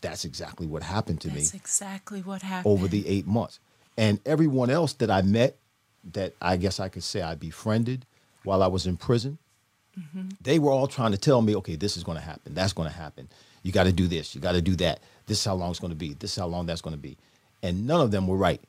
[0.00, 2.72] that's exactly what happened to That's me That's exactly what happened.
[2.72, 3.60] over the eight months.
[3.98, 5.58] And everyone else that I met,
[6.12, 8.06] that I guess I could say I befriended
[8.44, 9.36] while I was in prison,
[9.98, 10.30] mm-hmm.
[10.40, 12.54] they were all trying to tell me, okay, this is going to happen.
[12.54, 13.28] That's going to happen.
[13.62, 14.34] You got to do this.
[14.34, 15.00] You got to do that.
[15.26, 16.14] This is how long it's going to be.
[16.14, 17.16] This is how long that's going to be.
[17.62, 18.60] And none of them were right.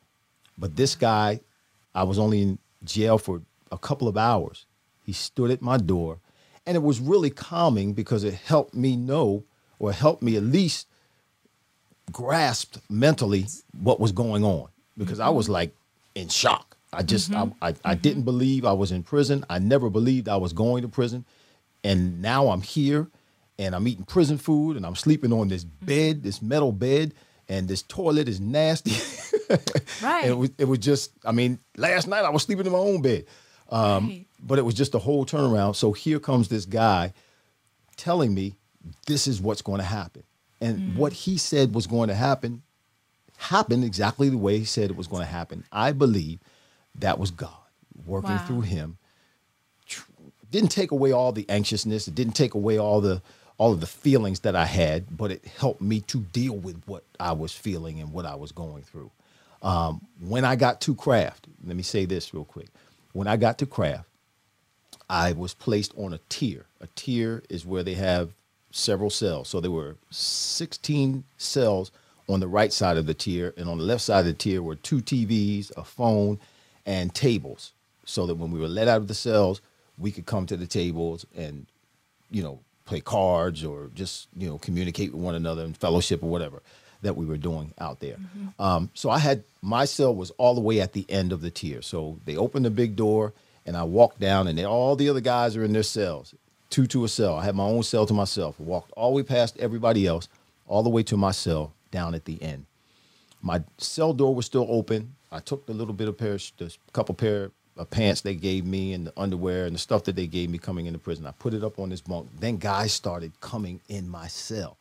[0.58, 1.40] But this guy,
[1.96, 4.66] I was only in jail for a couple of hours.
[5.06, 6.20] He stood at my door.
[6.66, 9.44] And it was really calming because it helped me know
[9.80, 10.88] or helped me at least
[12.12, 13.46] grasped mentally
[13.82, 15.74] what was going on because I was like
[16.14, 16.78] in shock.
[16.94, 17.64] I just I, mm-hmm.
[17.64, 19.46] I, I didn't believe I was in prison.
[19.50, 21.26] I never believed I was going to prison.
[21.84, 23.08] And now I'm here
[23.62, 27.14] and I'm eating prison food and I'm sleeping on this bed, this metal bed,
[27.48, 28.92] and this toilet is nasty.
[30.02, 30.24] Right.
[30.24, 32.78] And it was it was just, I mean, last night I was sleeping in my
[32.78, 33.26] own bed.
[33.70, 34.26] Um, Right.
[34.42, 35.76] but it was just a whole turnaround.
[35.76, 37.12] So here comes this guy
[37.98, 38.56] telling me
[39.08, 40.24] this is what's going to happen.
[40.62, 42.62] And what he said was going to happen
[43.38, 45.66] happened exactly the way he said it was going to happen.
[45.72, 46.40] I believe
[47.00, 47.52] that was God
[48.06, 48.44] working Wow.
[48.48, 48.98] through him.
[50.50, 53.22] Didn't take away all the anxiousness, it didn't take away all the
[53.62, 57.04] all of the feelings that I had, but it helped me to deal with what
[57.20, 59.12] I was feeling and what I was going through.
[59.62, 62.70] Um, when I got to CRAF, let me say this real quick.
[63.14, 64.04] When I got to CRAF,
[65.08, 66.66] I was placed on a tier.
[66.80, 68.34] A tier is where they have
[68.72, 69.50] several cells.
[69.50, 71.92] So there were 16 cells
[72.28, 74.64] on the right side of the tier, and on the left side of the tier
[74.64, 76.40] were two TVs, a phone,
[76.88, 77.74] and tables.
[78.06, 79.62] So that when we were let out of the cells,
[80.00, 81.68] we could come to the tables and,
[82.32, 82.62] you know,
[82.92, 86.62] play cards or just, you know, communicate with one another and fellowship or whatever
[87.02, 88.18] that we were doing out there.
[88.60, 91.50] Um, so I had my cell was all the way at the end of the
[91.50, 91.82] tier.
[91.82, 93.32] So they opened the big door
[93.66, 96.36] and I walked down and then all the other guys are in their cells,
[96.70, 97.36] two to a cell.
[97.36, 98.58] I had my own cell to myself.
[98.60, 100.28] I walked all the way past everybody else,
[100.68, 102.66] all the way to my cell down at the end.
[103.42, 105.16] My cell door was still open.
[105.32, 108.94] I took the little bit of pair, the couple pair of pants they gave me
[108.94, 111.26] and the underwear and the stuff that they gave me coming into prison.
[111.26, 112.30] I put it up on this bunk.
[112.40, 114.78] Then guys started coming in my cell.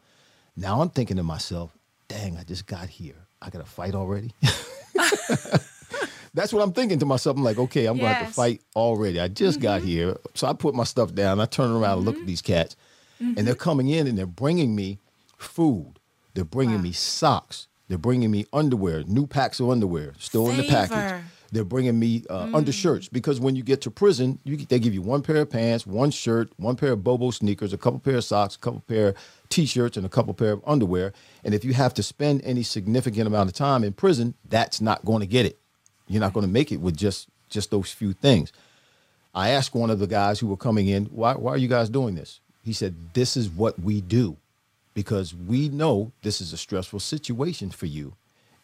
[0.56, 1.70] Now I'm thinking to myself,
[2.08, 3.14] dang, I just got here.
[3.40, 4.34] I got to fight already.
[6.34, 7.36] That's what I'm thinking to myself.
[7.36, 9.18] I'm like, okay, I'm going to have to fight already.
[9.18, 9.88] I just got mm-hmm.
[9.88, 10.16] here.
[10.34, 11.40] So I put my stuff down.
[11.40, 12.26] I turn around and look at mm-hmm.
[12.28, 12.76] these cats,
[13.18, 13.62] and they're mm-hmm.
[13.62, 14.98] coming in and they're bringing me
[15.38, 15.94] food.
[16.34, 16.82] They're bringing Wow.
[16.82, 17.66] me socks.
[17.88, 21.24] They're bringing me underwear, new packs of underwear, still in the package.
[21.52, 25.02] They're bringing me uh, undershirts because when you get to prison, you, they give you
[25.02, 28.24] one pair of pants, one shirt, one pair of Bobo sneakers, a couple pair of
[28.24, 29.16] socks, a couple pair of
[29.48, 31.12] t-shirts, and a couple pair of underwear.
[31.44, 35.04] And if you have to spend any significant amount of time in prison, that's not
[35.04, 35.58] going to get it.
[36.06, 38.52] You're not going to make it with just just those few things.
[39.34, 41.88] I asked one of the guys who were coming in, why, why are you guys
[41.88, 42.40] doing this?
[42.62, 44.36] He said, This is what we do
[44.94, 48.14] because we know this is a stressful situation for you.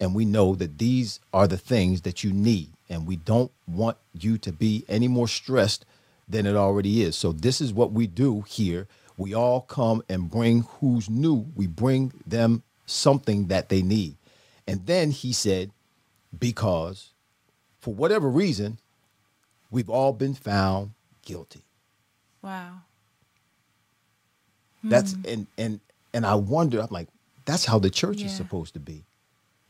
[0.01, 2.71] And we know that these are the things that you need.
[2.89, 5.85] And we don't want you to be any more stressed
[6.29, 7.17] than it already is.
[7.17, 8.87] So, this is what we do here.
[9.17, 14.17] We all come and bring who's new, we bring them something that they need.
[14.69, 15.71] And then he said,
[16.39, 17.11] Because
[17.81, 18.79] for whatever reason,
[19.71, 20.91] we've all been found
[21.23, 21.63] guilty.
[22.43, 22.83] Wow.
[24.85, 25.23] That's hmm.
[25.27, 25.81] and and
[26.13, 27.09] and I wonder, I'm like,
[27.47, 28.27] that's how the church Yeah.
[28.27, 29.06] is supposed to be.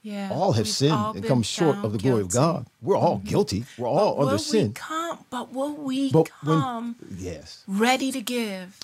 [0.06, 0.30] Yeah.
[0.32, 2.28] All have sinned and come short of the glory of.
[2.28, 2.38] Mm-hmm.
[2.38, 2.66] God.
[2.80, 3.64] We're all guilty.
[3.76, 4.66] We're all But under will sin.
[4.68, 7.64] We come, but will we But when- come yes.
[7.66, 8.78] ready to give?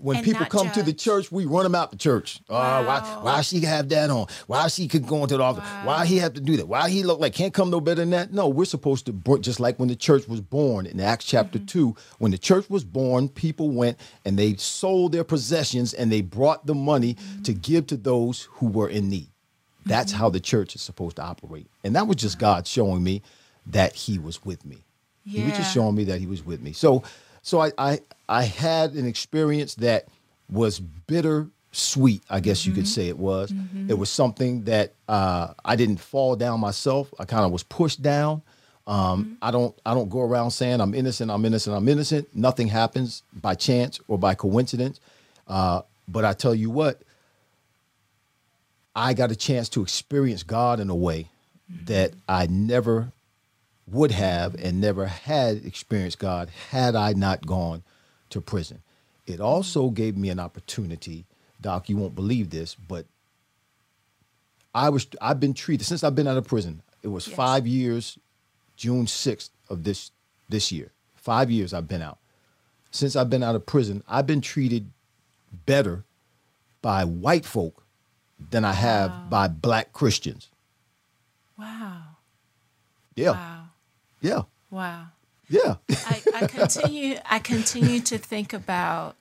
[0.00, 2.38] When people come to the church, we run them out the church.
[2.48, 3.20] Oh, why Wow.
[3.24, 4.26] why she have that on?
[4.46, 5.64] Why she could go into the office?
[5.82, 6.68] Why he have to do that?
[6.68, 8.32] Why he look like can't come no better than that?
[8.32, 11.66] No, we're supposed to just like when the church was born in Acts chapter Mm-hmm.
[11.66, 16.20] 2, when the church was born, people went and they sold their possessions and they
[16.20, 17.42] brought the money Mm-hmm.
[17.42, 19.30] to give to those who were in need.
[19.86, 21.66] That's how the church is supposed to operate.
[21.84, 23.22] And that was just God showing me
[23.66, 24.78] that he was with me.
[25.24, 26.72] He was just showing me that he was with me.
[26.72, 27.02] So
[27.42, 30.08] so I I, I had an experience that
[30.50, 33.52] was bitter sweet, I guess you could say it was.
[33.88, 37.12] It was something that uh, I didn't fall down myself.
[37.18, 38.42] I kind of was pushed down.
[38.86, 42.34] Um, I don't I don't go around saying I'm innocent, I'm innocent, I'm innocent.
[42.34, 44.98] Nothing happens by chance or by coincidence.
[45.46, 47.02] Uh, but I tell you what,
[48.98, 51.28] I got a chance to experience God in a way
[51.84, 53.12] that I never
[53.86, 57.84] would have and never had experienced God had I not gone
[58.30, 58.82] to prison.
[59.24, 61.26] It also gave me an opportunity,
[61.60, 63.06] Doc, you won't believe this, but
[64.74, 66.82] I was I've been treated since I've been out of prison.
[67.02, 67.36] It was Yes.
[67.36, 68.18] 5 years
[68.76, 70.10] June 6th of this
[70.48, 70.90] this year.
[71.14, 72.18] 5 years I've been out.
[72.90, 74.90] Since I've been out of prison, I've been treated
[75.66, 76.02] better
[76.82, 77.84] by white folk
[78.50, 80.48] than I have by black Christians.
[81.58, 82.02] Wow.
[83.14, 83.32] Yeah.
[83.32, 83.64] Wow.
[84.20, 84.42] Yeah.
[84.70, 85.06] Wow.
[85.48, 85.76] Yeah.
[85.90, 89.16] I, I continue I continue to think about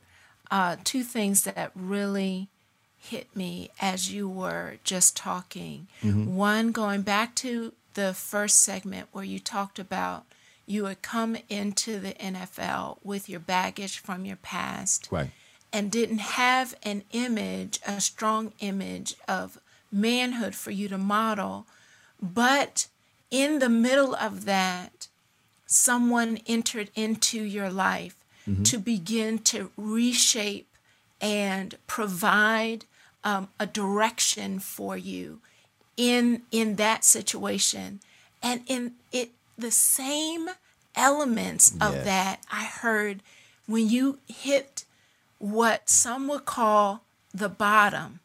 [0.52, 2.50] uh, two things that really
[2.98, 5.88] hit me as you were just talking.
[6.36, 10.26] One, going back to the first segment where you talked about
[10.68, 15.30] you had come into the NFL with your baggage from your past right.
[15.74, 19.60] And didn't have an image, a strong image of
[19.92, 21.66] manhood for you to model.
[22.22, 22.88] But
[23.30, 25.08] in the middle of that,
[25.66, 28.16] someone entered into your life
[28.64, 30.70] to begin to reshape
[31.20, 32.86] and provide
[33.22, 35.42] um, a direction for you
[35.98, 38.00] in in that situation.
[38.42, 40.48] And in it the same
[40.96, 43.22] elements of that i heard
[43.68, 44.84] when you hit
[45.40, 48.20] what some would call the bottom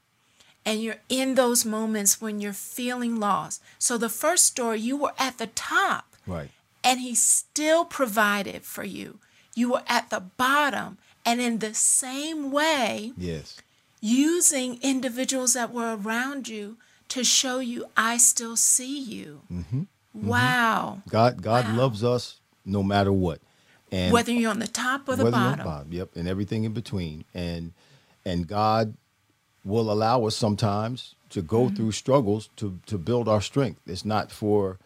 [0.65, 5.13] and you're in those moments when you're feeling lost so the first story you were
[5.19, 6.51] at the top Right.
[6.85, 9.19] and he still provided for you.
[9.55, 10.97] You were at the bottom,
[11.27, 13.57] and in the same way, Yes.
[14.01, 16.77] using individuals that were around you
[17.09, 19.43] to show you, I still see you.
[19.53, 19.81] Mm-hmm.
[19.81, 20.27] Mm-hmm.
[20.29, 21.03] Wow.
[21.09, 21.77] God God Wow.
[21.77, 23.41] loves us no matter what.
[23.93, 25.93] And Whether you're on the top or the on bottom.
[25.93, 27.25] Yep, and everything in between.
[27.35, 27.73] And
[28.25, 28.95] and God
[29.65, 31.77] will allow us sometimes to go Mm-hmm.
[31.77, 33.81] through struggles to to build our strength.
[33.87, 34.79] It's not for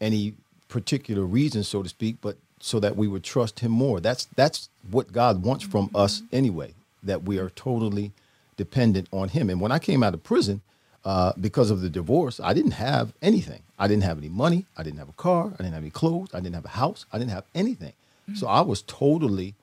[0.00, 0.34] any
[0.68, 4.00] particular reason, so to speak, but so that we would trust him more.
[4.00, 6.36] That's that's what God wants from us Mm-hmm.
[6.36, 8.10] anyway, that we are totally
[8.56, 9.48] dependent on him.
[9.50, 10.60] And when I came out of prison,
[11.04, 13.62] uh, because of the divorce, I didn't have anything.
[13.78, 14.66] I didn't have any money.
[14.76, 15.52] I didn't have a car.
[15.54, 16.30] I didn't have any clothes.
[16.34, 17.06] I didn't have a house.
[17.12, 17.92] I didn't have anything.
[18.34, 19.54] So I was totally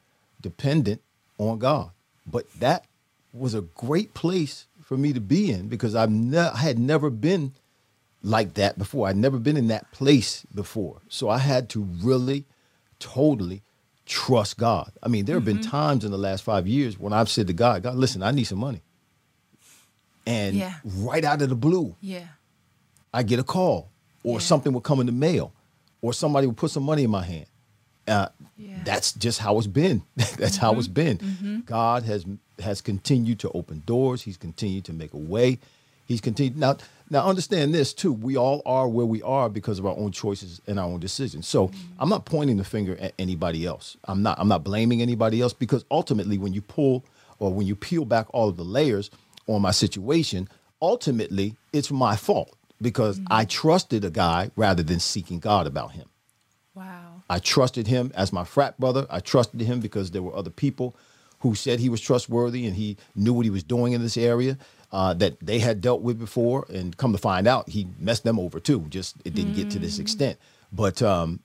[0.41, 1.01] dependent
[1.38, 1.91] on God.
[2.25, 2.86] But that
[3.34, 7.10] was a great place for me to be in because I've ne- I had never
[7.10, 7.54] been
[8.23, 9.08] like that before.
[9.08, 11.01] I'd never been in that place before.
[11.10, 12.45] So I had to really,
[12.99, 13.62] totally
[14.06, 14.91] trust God.
[15.04, 15.69] I mean, there have been mm-hmm.
[15.69, 18.45] times in the last five years when I've said to God, God, listen, I need
[18.45, 18.82] some money.
[20.26, 20.76] And Yeah.
[20.84, 22.28] right out of the blue, Yeah.
[23.13, 23.89] I get a call
[24.24, 24.45] or Yeah.
[24.45, 25.53] something will come in the mail
[26.01, 27.45] or somebody will put some money in my hand.
[28.08, 28.28] Uh,
[28.58, 28.74] Yeah.
[28.76, 28.84] Mm-hmm.
[28.86, 30.03] That's just how it's been.
[30.38, 31.64] that's how it's been.
[31.66, 32.26] God has
[32.60, 34.22] has continued to open doors.
[34.24, 35.60] He's continued to make a way.
[36.06, 36.78] He's continued now.
[37.10, 38.14] Now understand this too.
[38.14, 41.47] We all are where we are because of our own choices and our own decisions.
[41.47, 42.01] So Mm-hmm.
[42.01, 43.97] I'm not pointing the finger at anybody else.
[44.06, 44.38] I'm not.
[44.39, 47.03] I'm not blaming anybody else because ultimately, when you pull
[47.39, 49.10] or when you peel back all of the layers
[49.47, 50.47] on my situation,
[50.82, 53.34] ultimately it's my fault because Mm-hmm.
[53.34, 56.08] I trusted a guy rather than seeking God about him.
[56.76, 57.05] Wow.
[57.30, 59.07] I trusted him as my frat brother.
[59.09, 60.95] I trusted him because there were other people
[61.39, 64.57] who said he was trustworthy and he knew what he was doing in this area
[64.91, 66.65] uh, that they had dealt with before.
[66.69, 68.86] And come to find out, he messed them over too.
[68.89, 69.57] Just it didn't mm.
[69.57, 70.38] get to this extent.
[70.71, 71.39] But um,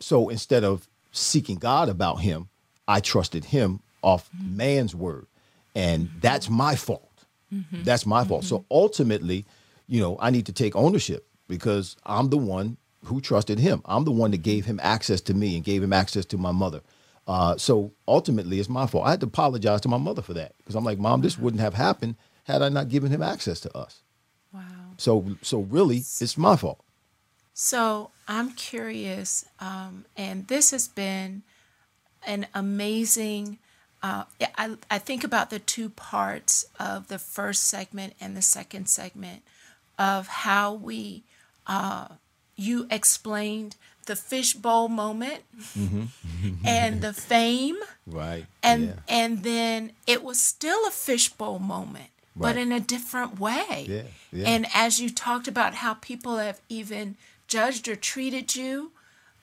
[0.00, 2.48] so instead of seeking God about him,
[2.86, 4.56] I trusted him off mm.
[4.56, 5.26] man's word,
[5.74, 6.18] and mm-hmm.
[6.20, 7.24] that's my fault.
[7.52, 7.82] Mm-hmm.
[7.84, 8.44] That's my fault.
[8.44, 8.66] So mm-hmm.
[8.70, 9.46] ultimately,
[9.86, 13.82] you know, I need to take ownership because I'm the one who trusted him.
[13.84, 16.52] I'm the one that gave him access to me and gave him access to my
[16.52, 16.80] mother.
[17.26, 19.06] Uh, so ultimately, it's my fault.
[19.06, 21.60] I had to apologize to my mother for that because I'm like, Mom, this wouldn't
[21.60, 24.02] have happened had I not given him access to us.
[24.52, 24.60] Wow.
[24.98, 26.84] So, so really, it's my fault.
[27.54, 31.42] So I'm curious, um, and this has been
[32.26, 33.58] an amazing.
[34.02, 34.24] Uh,
[34.58, 39.42] I, I think about the two parts of the first segment and the second segment
[39.98, 41.22] of how we
[41.66, 42.08] uh,
[42.56, 43.76] you explained
[44.06, 46.04] the fishbowl moment mm-hmm.
[46.64, 47.76] and the fame
[48.06, 48.94] right and yeah.
[49.08, 52.54] and then it was still a fishbowl moment right.
[52.54, 54.02] but in a different way yeah.
[54.32, 54.48] yeah.
[54.48, 57.16] and as you talked about how people have even
[57.48, 58.92] judged or treated you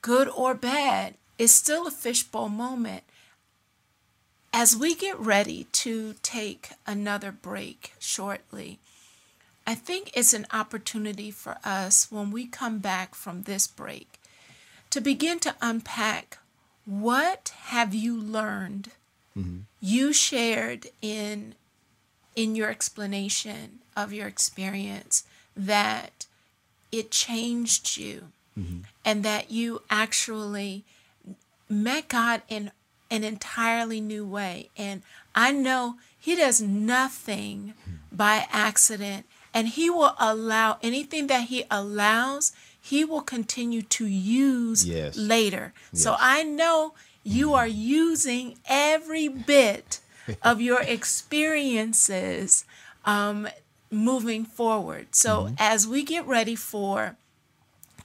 [0.02, 3.04] good or bad it's still a fishbowl moment
[4.54, 8.80] as we get ready to take another break shortly
[9.66, 14.20] I think it's an opportunity for us when we come back from this break
[14.90, 16.40] to begin to unpack
[16.86, 18.92] what have you learned
[19.38, 19.60] mm-hmm.
[19.80, 21.56] you shared in
[22.36, 25.24] in your explanation of your experience
[25.56, 26.26] that
[26.92, 28.80] it changed you mm-hmm.
[29.06, 30.84] and that you actually
[31.70, 32.72] met God in
[33.10, 35.04] an entirely new way and
[35.36, 38.16] I know he does nothing mm-hmm.
[38.16, 44.86] by accident and He will allow anything that He allows, He will continue to use
[44.86, 45.18] yes.
[45.18, 45.74] later.
[45.92, 46.04] Yes.
[46.04, 46.94] So I know
[47.24, 50.00] you are using every bit
[50.42, 52.66] of your experiences
[53.06, 53.48] um,
[53.90, 55.16] moving forward.
[55.16, 55.56] So mm-hmm.
[55.58, 57.18] as we get ready for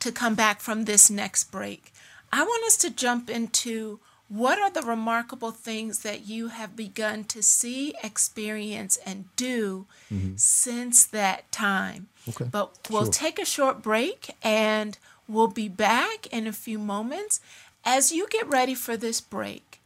[0.00, 1.92] to come back from this next break,
[2.32, 7.24] I want us to jump into what are the remarkable things that you have begun
[7.24, 10.32] to see, experience, and do mm-hmm.
[10.36, 12.08] since that time?
[12.28, 12.46] Okay.
[12.50, 13.12] But we'll sure.
[13.12, 14.98] take a short break and
[15.28, 17.40] we'll be back in a few moments.
[17.84, 19.80] As you get ready for this break,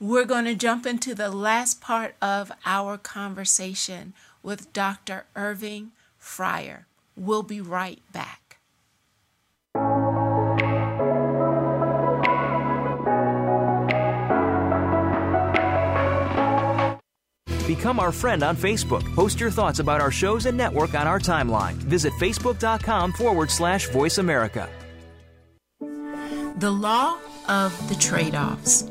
[0.00, 5.26] we're going to jump into the last part of our conversation with Dr.
[5.34, 6.84] Irving Fryar.
[7.16, 8.47] We'll be right back.
[17.78, 19.04] Become our friend on Facebook.
[19.14, 21.74] Post your thoughts about our shows and network on our timeline.
[21.74, 24.68] Visit facebook.com forward slash voice America.
[26.58, 28.88] The law of the trade offs.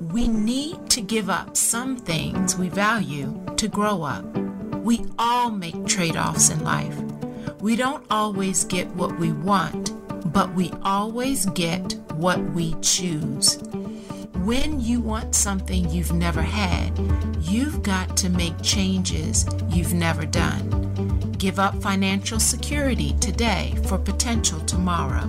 [0.00, 4.24] We need to give up some things we value to grow up.
[4.78, 6.98] We all make trade offs in life.
[7.60, 9.92] We don't always get what we want,
[10.32, 13.58] but we always get what we choose.
[14.44, 16.92] When you want something you've never had,
[17.40, 21.32] you've got to make changes you've never done.
[21.38, 25.26] Give up financial security today for potential tomorrow.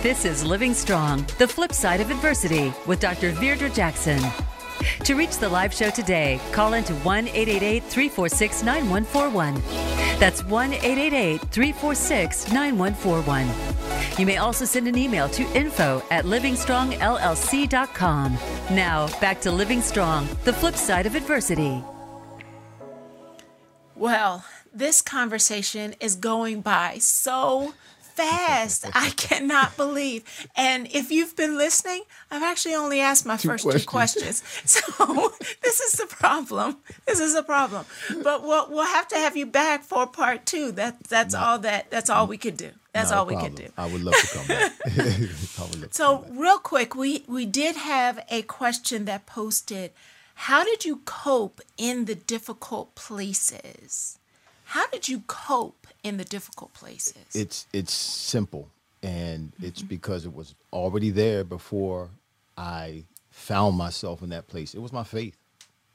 [0.00, 3.32] This is Living Strong, the flip side of adversity with Dr.
[3.32, 4.22] Virdra Jackson.
[5.04, 9.54] To reach the live show today, call into 1 888 346 9141.
[10.18, 14.18] That's 1 888 346 9141.
[14.18, 18.38] You may also send an email to info at livingstrongllc.com.
[18.70, 21.82] Now, back to Living Strong, the flip side of adversity.
[23.94, 27.74] Well, this conversation is going by so
[28.18, 28.86] fast.
[28.94, 30.24] I cannot believe.
[30.56, 33.84] And if you've been listening, I've actually only asked my two first questions.
[33.84, 34.42] two questions.
[34.68, 36.76] So this is the problem.
[37.06, 37.84] This is a problem.
[38.22, 40.72] But we'll we'll have to have you back for part two.
[40.72, 42.70] That that's not, all that that's all we could do.
[42.92, 43.68] That's all we could do.
[43.76, 44.72] I would love to come back.
[45.92, 46.30] so come back.
[46.32, 49.92] real quick, we we did have a question that posted.
[50.46, 54.18] How did you cope in the difficult places?
[54.64, 57.24] How did you cope in the difficult places?
[57.34, 58.68] It's it's simple,
[59.02, 59.66] and mm-hmm.
[59.66, 62.10] it's because it was already there before
[62.56, 64.74] I found myself in that place.
[64.74, 65.36] It was my faith.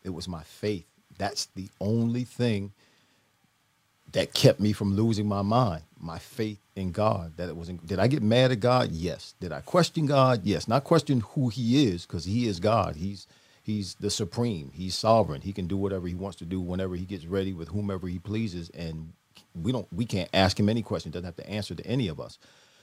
[0.04, 0.86] It was my faith.
[1.18, 2.72] That's the only thing
[4.12, 5.84] that kept me from losing my mind.
[6.00, 7.38] My faith in God.
[7.38, 7.70] That it was.
[7.70, 8.92] Did I get mad at God?
[8.92, 9.36] Yes.
[9.40, 10.42] Did I question God?
[10.44, 10.68] Yes.
[10.68, 12.96] Not question who He is, because He is God.
[12.96, 13.28] He's
[13.64, 14.72] He's the supreme.
[14.74, 15.42] He's sovereign.
[15.42, 18.20] He can do whatever he wants to do whenever he gets ready with whomever he
[18.20, 19.14] pleases, and
[19.56, 21.12] we don't we can't ask him any question.
[21.12, 22.38] Doesn't have to answer to any of us.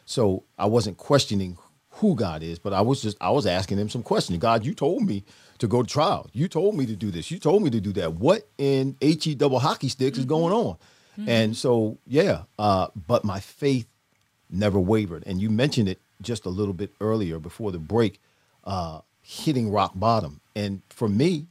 [0.04, 1.56] So I wasn't questioning
[1.94, 4.38] who God is, but I was just I was asking him some questions.
[4.38, 5.24] God, you told me
[5.58, 6.28] to go to trial.
[6.32, 7.30] You told me to do this.
[7.30, 8.14] You told me to do that.
[8.14, 10.20] What in he double hockey sticks mm-hmm.
[10.20, 10.76] is going on?
[11.18, 11.28] Mm-hmm.
[11.28, 13.86] And so yeah, uh, but my faith
[14.48, 15.24] never wavered.
[15.26, 18.20] And you mentioned it just a little bit earlier before the break,
[18.64, 20.40] uh, hitting rock bottom.
[20.54, 21.46] And for me,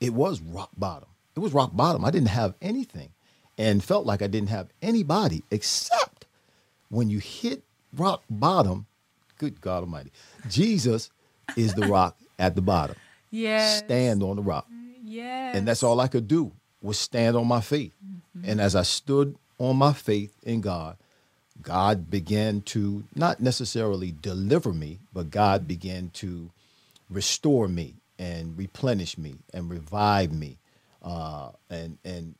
[0.00, 1.08] it was rock bottom.
[1.36, 2.04] It was rock bottom.
[2.04, 3.10] I didn't have anything
[3.58, 6.26] and felt like I didn't have anybody except
[6.88, 7.62] when you hit
[7.96, 8.86] rock bottom,
[9.38, 10.12] good God Almighty,
[10.48, 11.10] Jesus
[11.56, 12.96] is the rock at the bottom.
[13.30, 13.78] Yes.
[13.78, 14.66] Stand on the rock.
[15.02, 15.56] Yes.
[15.56, 16.52] And that's all I could do
[16.82, 17.94] was stand on my faith.
[18.04, 18.50] Mm-hmm.
[18.50, 20.96] And as I stood on my faith in God,
[21.62, 26.50] God began to not necessarily deliver me, but God began to
[27.08, 30.58] restore me and replenish me and revive me
[31.02, 32.34] uh, and and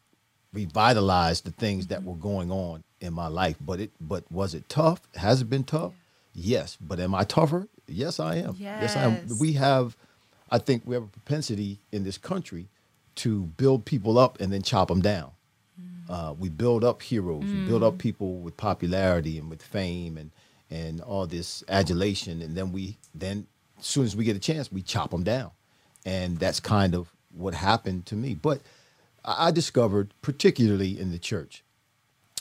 [0.55, 3.57] revitalize the things that were going on in my life.
[3.61, 5.01] But it but was it tough?
[5.17, 5.93] Has it been tough?
[6.35, 6.79] Yes.
[6.81, 7.69] But am I tougher?
[7.87, 8.57] Yes, I am.
[8.59, 9.39] Yes, yes I am.
[9.39, 9.97] We have,
[10.51, 12.69] I think, we have a propensity in this country
[13.17, 15.31] to build people up and then chop them down.
[15.81, 16.11] Mm.
[16.11, 17.45] Uh, we build up heroes.
[17.45, 17.63] Mm.
[17.63, 17.99] We build up mm.
[17.99, 20.31] people with popularity and with fame and
[20.71, 23.47] and all this adulation, and then we then
[23.79, 25.51] as soon as we get a chance, we chop them down,
[26.05, 28.35] and that's kind of what happened to me.
[28.35, 28.61] But
[29.25, 31.65] I discovered, particularly in the church,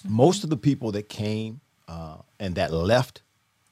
[0.07, 3.21] most of the people that came uh, and that left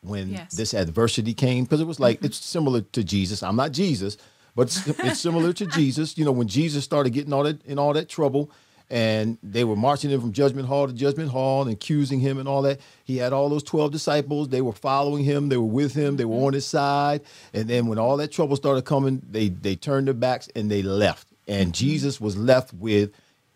[0.01, 0.53] when yes.
[0.55, 2.28] this adversity came, because it was like, mm-hmm.
[2.28, 3.43] it's similar to Jesus.
[3.43, 4.18] I'm not Jesus,
[4.55, 6.18] but it's, it's similar to Jesus.
[6.18, 8.51] You know, when Jesus started getting all that in all that trouble,
[8.91, 12.47] and they were marching him from judgment hall to judgment hall and accusing him and
[12.47, 12.82] all that.
[13.05, 14.49] He had all those 12 disciples.
[14.49, 15.47] They were following him.
[15.47, 16.18] They were with him.
[16.18, 17.22] They were on his side.
[17.53, 20.82] And then when all that trouble started coming, they, they turned their backs and they
[20.82, 21.31] left.
[21.48, 23.12] And Jesus was left with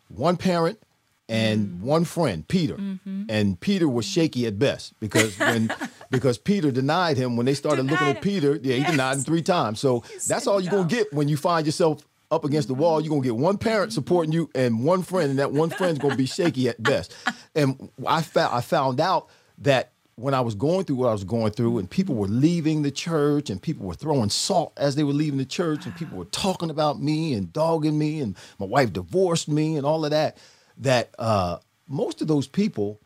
[0.09, 0.79] one parent
[1.27, 1.79] and Mm.
[1.81, 2.75] one friend, Peter.
[2.75, 3.23] Mm-hmm.
[3.29, 5.71] And Peter was shaky at best because when
[6.11, 8.21] because Peter denied him when they started looking at.
[8.21, 9.79] Peter, yeah, he denied him three times.
[9.79, 13.01] So that's all you're gonna get when you find yourself up against the wall.
[13.01, 16.15] You're gonna get one parent supporting you and one friend, and that one friend's gonna
[16.15, 17.15] be shaky at best.
[17.55, 19.29] And I found I found out
[19.59, 22.81] that when I was going through what I was going through, and people were leaving
[22.83, 26.17] the church, and people were throwing salt as they were leaving the church, and people
[26.17, 30.11] were talking about me and dogging me, and my wife divorced me, and all of
[30.11, 30.37] that.
[30.77, 32.99] That uh, most of those people,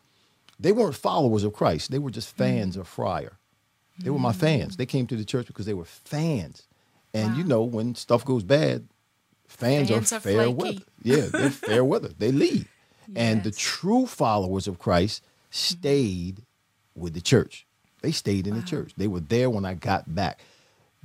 [0.59, 1.91] they weren't followers of Christ.
[1.91, 3.33] They were just fans of Fryar.
[3.99, 4.77] They were my fans.
[4.77, 6.67] They came to the church because they were fans.
[7.13, 8.87] And you know, when stuff goes bad,
[9.47, 10.53] fans, Fans are are fair flaky.
[10.53, 10.81] weather.
[11.03, 12.09] Yeah, they're fair weather.
[12.17, 12.67] They leave.
[13.15, 16.43] And the true followers of Christ stayed
[16.99, 17.65] with the church.
[18.01, 18.93] They stayed in the church.
[18.95, 20.39] They were there when I got back.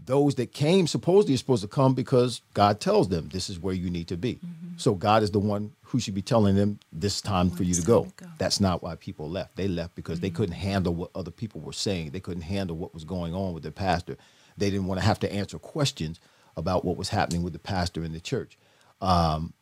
[0.04, 3.74] Those that came supposedly are supposed to come because God tells them this is where
[3.74, 4.38] you need to be.
[4.76, 7.82] So God is the one who should be telling them this time for you to
[7.82, 8.04] go.
[8.04, 8.26] to go.
[8.38, 9.56] That's not why people left.
[9.56, 12.10] They left because they couldn't handle what other people were saying.
[12.10, 14.16] They couldn't handle what was going on with their pastor.
[14.56, 16.20] They didn't want to have to answer questions
[16.56, 18.58] about what was happening with the pastor in the church.
[19.00, 19.52] Um,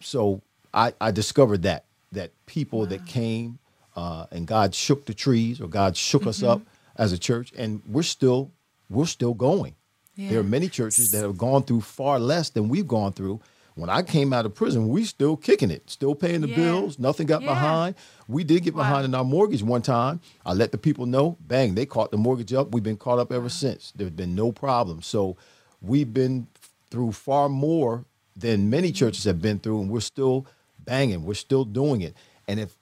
[0.00, 0.42] so
[0.74, 3.58] I, I discovered that that people that came
[3.96, 7.02] uh, and God shook the trees or God shook us up Mm-hmm.
[7.02, 8.50] as a church, and we're still
[8.90, 9.74] we're still going.
[10.16, 13.40] There are many churches that have gone through far less than we've gone through.
[13.74, 16.56] When I came out of prison, we still kicking it, still paying the Yeah.
[16.56, 16.98] bills.
[16.98, 17.54] Nothing got Yeah.
[17.54, 17.94] behind.
[18.28, 18.82] We did get Wow.
[18.82, 20.20] behind in our mortgage one time.
[20.44, 21.38] I let the people know.
[21.48, 22.72] Bang, they caught the mortgage up.
[22.74, 23.92] We've been caught up ever since.
[23.96, 25.00] There's been no problem.
[25.00, 25.36] So
[25.80, 26.46] we've been
[26.90, 28.04] through far more
[28.36, 30.44] than many churches have been through, and we're still
[30.84, 31.24] banging.
[31.24, 32.14] We're still doing it.
[32.46, 32.76] And if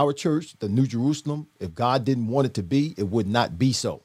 [0.00, 3.58] our church, the New Jerusalem, if God didn't want it to be, it would not
[3.58, 4.02] be so.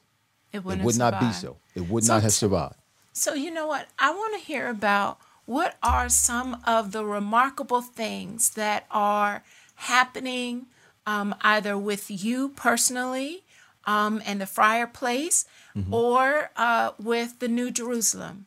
[0.52, 1.56] It It wouldn't would not be so.
[1.74, 2.76] It would So not have survived.
[3.12, 3.86] So, you know what?
[3.98, 9.42] I want to hear about what are some of the remarkable things that are
[9.74, 10.66] happening
[11.06, 13.42] um, either with you personally
[13.84, 15.44] um, and the Fryar Place
[15.76, 15.94] Mm-hmm.
[15.94, 18.46] or uh, with the New Jerusalem.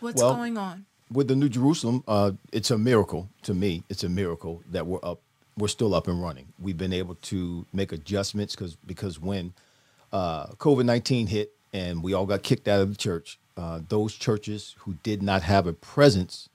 [0.00, 0.86] What's Well, going on?
[1.08, 3.84] with the New Jerusalem, uh, it's a miracle to me.
[3.88, 5.20] It's a miracle that we're up,
[5.56, 6.52] we're still up and running.
[6.58, 9.52] We've been able to make adjustments because because when
[10.12, 14.14] uh, COVID nineteen hit and we all got kicked out of the church, uh, those
[14.14, 16.48] churches who did not have a presence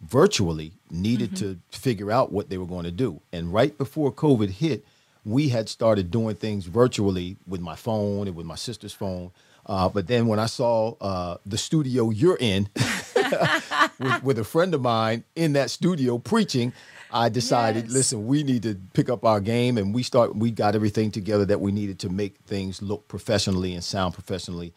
[0.00, 3.20] virtually needed to figure out what they were going to do.
[3.32, 4.84] And right before COVID hit,
[5.24, 9.30] we had started doing things virtually with my phone and with my sister's phone.
[9.66, 12.68] Uh, but then when I saw uh, the studio you're in
[13.98, 16.72] with, with a friend of mine in that studio preaching,
[17.10, 17.92] I decided, Yes.
[17.92, 20.34] listen, we need to pick up our game, and we start.
[20.34, 24.74] We got everything together that we needed to make things look professionally and sound professionally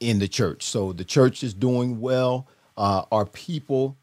[0.00, 0.62] in the church.
[0.62, 2.46] So the church is doing well.
[2.76, 3.96] Uh, our people,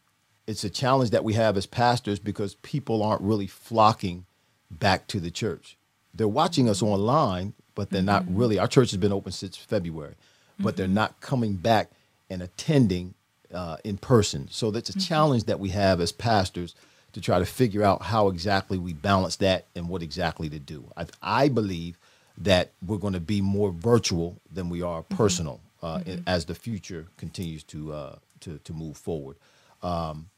[0.48, 4.26] it's a challenge that we have as pastors because people aren't really flocking
[4.70, 5.78] back to the church.
[6.14, 6.94] They're watching us mm-hmm.
[6.94, 8.38] online, but they're not mm-hmm.
[8.38, 8.60] really.
[8.60, 10.16] Our church has been open since February,
[10.60, 10.96] but they're mm-hmm.
[10.96, 11.92] not coming back
[12.30, 13.16] and attending
[13.54, 14.48] uh, in person.
[14.52, 16.76] So that's a challenge that we have as pastors
[17.14, 20.86] to try to figure out how exactly we balance that and what exactly to do.
[20.98, 21.98] I, I believe
[22.40, 26.56] that we're going to be more virtual than we are personal uh, in- as the
[26.56, 29.38] future continues to uh, to to move forward.
[29.84, 30.30] Um,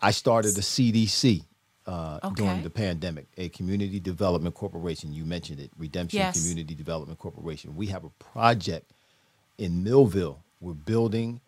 [0.00, 1.44] I started a CDC
[1.86, 5.12] uh, during the pandemic, a community development corporation.
[5.12, 6.38] You mentioned it, Redemption Yes.
[6.40, 7.74] Community Development Corporation.
[7.74, 8.90] We have a project
[9.58, 10.40] in Millville.
[10.60, 11.40] We're building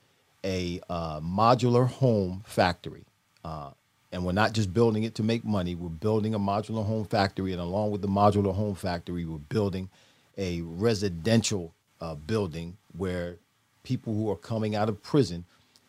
[0.45, 3.05] a uh, modular home factory.
[3.45, 3.71] Uh,
[4.13, 7.53] and we're not just building it to make money, we're building a modular home factory.
[7.53, 9.91] And along with the modular home factory, we're building
[10.39, 13.37] a residential uh, building where
[13.83, 15.45] people who are coming out of prison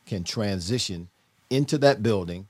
[0.06, 1.10] can transition
[1.50, 2.48] into that building.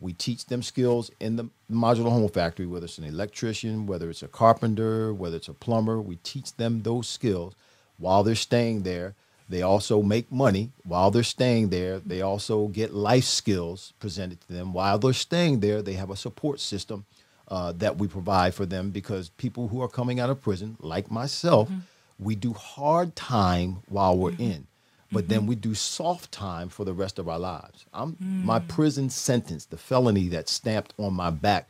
[0.00, 4.22] We teach them skills in the modular home factory, whether it's an electrician, whether it's
[4.22, 6.00] a carpenter, whether it's a plumber.
[6.00, 7.54] We teach them those skills
[7.98, 9.14] while they're staying there.
[9.50, 11.98] They also make money while they're staying there.
[11.98, 15.82] They also get life skills presented to them while they're staying there.
[15.82, 17.04] They have a support system
[17.48, 21.10] uh, that we provide for them because people who are coming out of prison, like
[21.10, 21.80] myself, mm-hmm.
[22.20, 24.52] we do hard time while we're mm-hmm.
[24.52, 24.66] in,
[25.10, 25.48] but then mm-hmm.
[25.48, 27.86] we do soft time for the rest of our lives.
[27.92, 28.68] I'm, My mm.
[28.68, 31.68] prison sentence, the felony that's stamped on my back,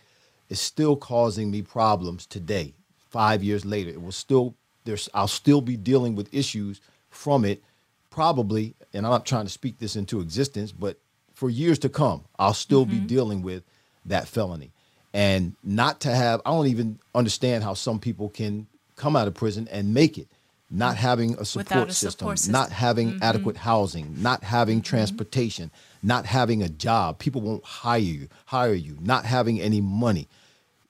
[0.50, 2.74] is still causing me problems today.
[3.08, 4.54] Five years later, it will still
[4.84, 7.62] there's I'll still be dealing with issues from it,
[8.10, 8.74] probably.
[8.92, 10.98] And I'm not trying to speak this into existence, but
[11.34, 13.06] for years to come, I'll still be mm-hmm.
[13.06, 13.62] dealing with
[14.06, 14.72] that felony.
[15.12, 16.40] and not to have.
[16.44, 20.28] I don't even understand how some people can come out of prison and make it.
[20.70, 20.98] Not mm.
[20.98, 22.52] having a support, a system, support system.
[22.52, 23.22] not having mm-hmm.
[23.22, 24.84] adequate housing, not having mm-hmm.
[24.84, 25.70] transportation,
[26.02, 27.18] not having a job.
[27.18, 30.28] People won't hire you, hire you, not having any money.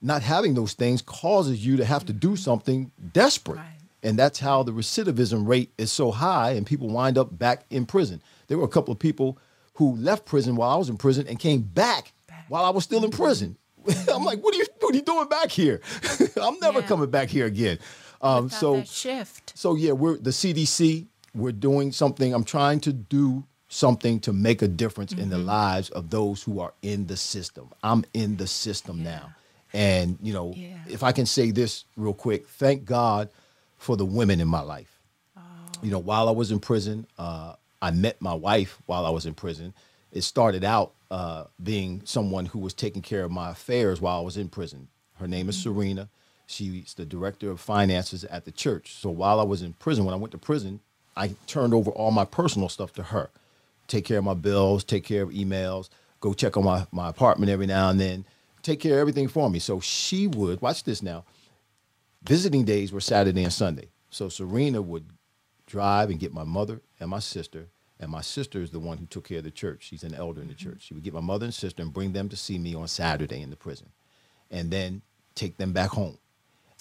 [0.03, 3.57] Not having those things causes you to have to do something desperate.
[3.57, 3.80] Right.
[4.03, 7.85] And that's how the recidivism rate is so high and people wind up back in
[7.87, 8.23] prison.
[8.49, 9.39] There were a couple of people
[9.75, 12.47] who left prison while I was in prison and came back, Back.
[12.49, 13.57] while I was still in prison.
[14.13, 15.81] I'm like, what are you what are you doing back here?
[16.41, 16.87] I'm never Yeah.
[16.87, 17.79] coming back here again.
[18.23, 19.53] Um, so shift.
[19.57, 21.07] so yeah, we're the CDC.
[21.35, 22.35] We're doing something.
[22.35, 25.47] I'm trying to do something to make a difference in the Mm-hmm.
[25.47, 27.71] lives of those who are in the system.
[27.83, 29.33] I'm in the system now,
[29.73, 30.77] and you know, Yeah.
[30.89, 33.31] if I can say this real quick, thank God
[33.81, 35.01] for the women in my life.
[35.37, 35.41] Oh.
[35.83, 39.25] You know, while I was in prison, uh, I met my wife while I was
[39.25, 39.73] in prison.
[40.13, 44.23] It started out uh, being someone who was taking care of my affairs while I
[44.23, 44.89] was in prison.
[45.15, 45.75] Her name is Mm-hmm.
[45.75, 46.09] Serena.
[46.47, 48.93] She's the director of finances at the church.
[48.95, 50.81] So while I was in prison, when I went to prison,
[51.17, 53.31] I turned over all my personal stuff to her.
[53.87, 55.89] Take care of my bills, take care of emails,
[56.21, 58.25] go check on my, my apartment every now and then,
[58.63, 59.59] take care of everything for me.
[59.59, 61.25] So she would, watch this now,
[62.23, 63.89] visiting days were Saturday and Sunday.
[64.11, 65.07] So Serena would
[65.67, 67.69] drive and get my mother and my sister.
[67.99, 69.85] And my sister is the one who took care of the church.
[69.85, 70.83] She's an elder in the church.
[70.83, 73.43] She would get my mother and sister and bring them to see me on Saturday
[73.43, 73.89] in the prison
[74.51, 75.03] and then
[75.35, 76.17] take them back home.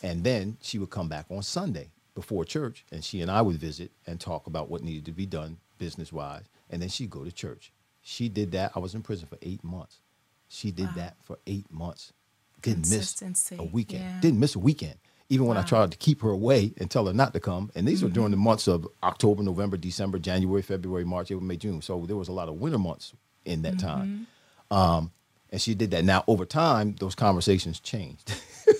[0.01, 3.57] And then she would come back on Sunday before church and she and I would
[3.57, 6.45] visit and talk about what needed to be done business wise.
[6.69, 7.73] And then she'd go to church.
[8.01, 8.71] She did that.
[8.75, 9.99] I was in prison for eight months.
[10.47, 12.13] She did that for eight months.
[12.61, 13.21] Didn't miss
[13.59, 14.03] a weekend.
[14.03, 14.19] yeah.
[14.21, 14.95] Didn't miss a weekend.
[15.31, 17.69] Even when I tried to keep her away and tell her not to come.
[17.75, 21.55] And these were during the months of October, November, December, January, February, March, April, May,
[21.55, 21.81] June.
[21.83, 23.13] So there was a lot of winter months
[23.45, 24.25] in that time.
[24.71, 25.11] Um,
[25.51, 26.03] and she did that.
[26.03, 28.33] Now, over time, those conversations changed.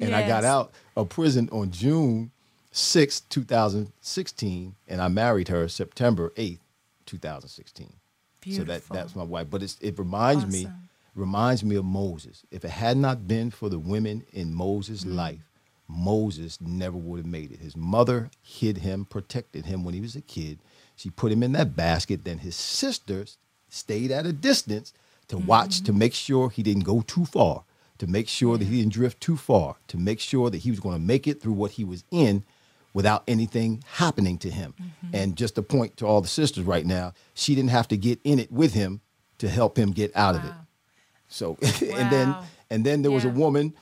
[0.00, 2.30] and I got out of prison on June
[2.72, 6.58] 6, 2016, and I married her September 8th,
[7.06, 7.92] 2016.
[8.40, 8.66] Beautiful.
[8.66, 9.48] So that that's my wife.
[9.50, 10.68] But it's, it reminds me
[11.14, 12.42] reminds me of Moses.
[12.50, 15.14] If it had not been for the women in Moses' Mm.
[15.14, 15.50] life,
[15.88, 17.60] Moses never would have made it.
[17.60, 20.58] His mother hid him, protected him when he was a kid.
[20.96, 22.24] She put him in that basket.
[22.24, 23.36] Then his sisters
[23.68, 24.92] stayed at a distance
[25.28, 25.84] to watch Mm-hmm.
[25.86, 27.64] to make sure he didn't go too far,
[27.98, 30.80] to make sure that he didn't drift too far, to make sure that he was
[30.80, 32.44] going to make it through what he was in
[32.92, 34.74] without anything happening to him.
[34.80, 35.16] Mm-hmm.
[35.16, 38.20] And just to point to all the sisters right now, she didn't have to get
[38.24, 39.00] in it with him
[39.38, 40.50] to help him get out of it.
[40.50, 40.66] Wow.
[41.28, 42.36] So and then
[42.70, 43.74] and then there was a woman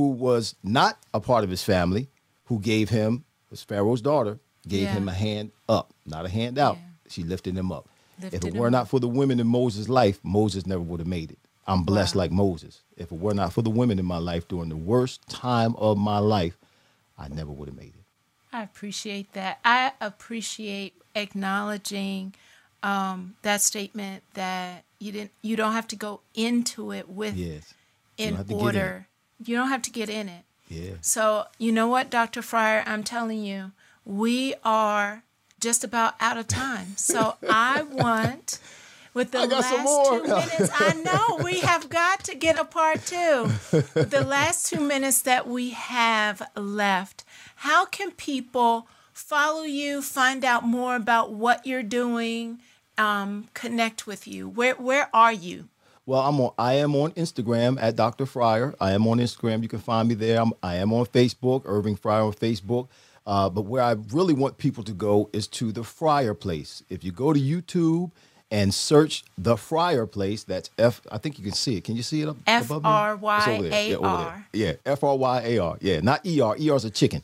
[0.00, 2.08] who was not a part of his family
[2.46, 4.92] who gave him was Pharaoh's daughter gave Yeah.
[4.94, 6.76] him a hand up, not a hand out.
[6.76, 7.10] Yeah.
[7.10, 7.86] She lifted him up.
[8.22, 8.72] if it were up.
[8.72, 11.38] not for the women in Moses' life, Moses never would have made it.
[11.66, 12.18] I'm blessed Wow.
[12.20, 12.80] like Moses.
[12.96, 15.96] If it were not for the women in my life during the worst time of
[15.98, 16.56] my life,
[17.18, 18.04] I never would have made it.
[18.52, 19.58] I appreciate that.
[19.64, 22.34] I appreciate acknowledging
[22.82, 25.32] um, that statement that you didn't.
[25.42, 27.74] You don't have to go into it with Yes.
[28.16, 28.64] In have to get in it.
[28.66, 29.06] order.
[29.44, 30.44] You don't have to get in it.
[30.68, 30.92] Yeah.
[31.00, 32.40] So you know what, Dr.
[32.40, 33.72] Fryar, I'm telling you,
[34.04, 35.22] we are
[35.60, 36.96] just about out of time.
[36.96, 38.58] So I want.
[39.12, 39.70] With the last
[40.08, 43.50] two minutes, I know we have got to get a part two.
[43.72, 47.24] the last two minutes that we have left,
[47.56, 52.60] how can people follow you, find out more about what you're doing,
[52.96, 54.48] um, connect with you?
[54.48, 55.68] Where where are you?
[56.06, 56.52] Well, I'm on.
[56.58, 58.24] I am on Instagram at Dr.
[58.26, 58.74] Fryar.
[58.80, 59.62] I am on Instagram.
[59.62, 60.40] You can find me there.
[60.40, 62.88] I'm, I am on Facebook, Irving Fryar on Facebook.
[63.26, 66.82] Uh, but where I really want people to go is to the Fryar Place.
[66.88, 68.10] If you go to YouTube
[68.50, 71.00] and search the Fryar Place, that's F.
[71.12, 71.84] I think you can see it.
[71.84, 72.36] Can you see it up
[72.70, 72.88] above me?
[73.38, 73.68] It's over.
[73.68, 73.74] Yeah.
[74.02, 74.46] F-R-Y-A-R.
[74.52, 75.76] Yeah, F R Y A R.
[75.80, 76.56] Yeah, not E R.
[76.58, 77.22] E R is a chicken.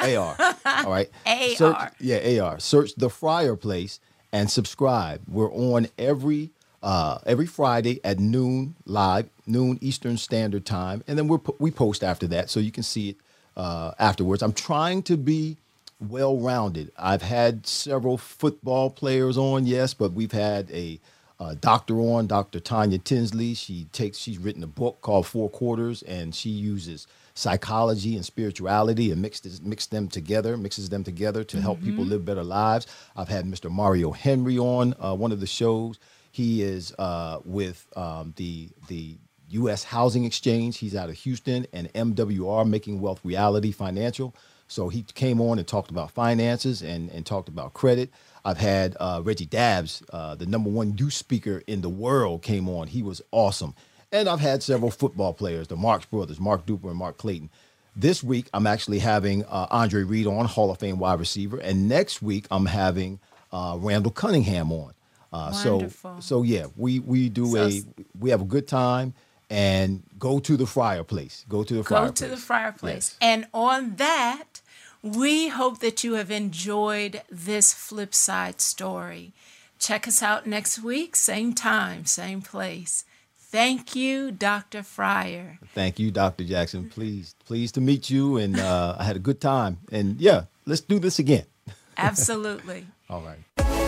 [0.00, 0.36] A R.
[0.64, 1.10] All right.
[1.26, 1.56] A-R.
[1.56, 2.60] Search- yeah, A R.
[2.60, 3.98] Search the Fryar Place
[4.30, 5.22] and subscribe.
[5.26, 6.50] We're on every
[6.82, 12.04] uh, every Friday at noon live, noon Eastern Standard Time, and then we we post
[12.04, 13.16] after that, so you can see it
[13.56, 14.42] uh, afterwards.
[14.42, 15.56] I'm trying to be
[16.00, 16.92] well rounded.
[16.96, 21.00] I've had several football players on, yes, but we've had a
[21.40, 22.60] uh, doctor on, Dr.
[22.60, 23.54] Tanya Tinsley.
[23.54, 29.12] She takes she's written a book called Four Quarters, and she uses psychology and spirituality
[29.12, 32.86] and mixes mix them together, mixes them together to help people live better lives.
[33.16, 33.70] I've had Mr.
[33.70, 35.98] Mario Henry on uh, one of the shows.
[36.38, 39.16] He is uh, with um, the the
[39.50, 39.82] U.S.
[39.82, 40.78] Housing Exchange.
[40.78, 44.32] He's out of Houston and MWR, Making Wealth Reality Financial.
[44.68, 48.10] So he came on and talked about finances and, and talked about credit.
[48.44, 52.68] I've had uh, Reggie Dabbs, uh, the number one youth speaker in the world, came
[52.68, 52.86] on.
[52.86, 53.74] He was awesome.
[54.12, 57.50] And I've had several football players, the Marx brothers, Mark Duper and Mark Clayton.
[57.96, 61.88] This week, I'm actually having uh, Andre Reed on, Hall of Fame wide receiver, and
[61.88, 63.18] next week I'm having
[63.50, 64.92] uh, Randall Cunningham on.
[65.32, 65.88] Uh, So,
[66.20, 67.82] so yeah, we we do So a
[68.18, 69.14] we have a good time,
[69.50, 71.44] and go to the Fryar Place.
[71.48, 72.18] Go to the Go Fryar Place.
[72.18, 72.94] to the Fryar Place.
[72.94, 73.16] Yes.
[73.20, 74.62] And on that,
[75.02, 79.32] we hope that you have enjoyed this flip side story.
[79.78, 83.04] Check us out next week, same time, same place.
[83.50, 84.80] Thank you, Dr.
[84.82, 85.58] Fryar.
[85.74, 86.44] Thank you, Dr.
[86.44, 86.88] Jackson.
[86.90, 89.78] Pleased, pleased to meet you, and uh, I had a good time.
[89.92, 91.46] And yeah, let's do this again.
[91.96, 92.86] Absolutely.
[93.08, 93.87] All right.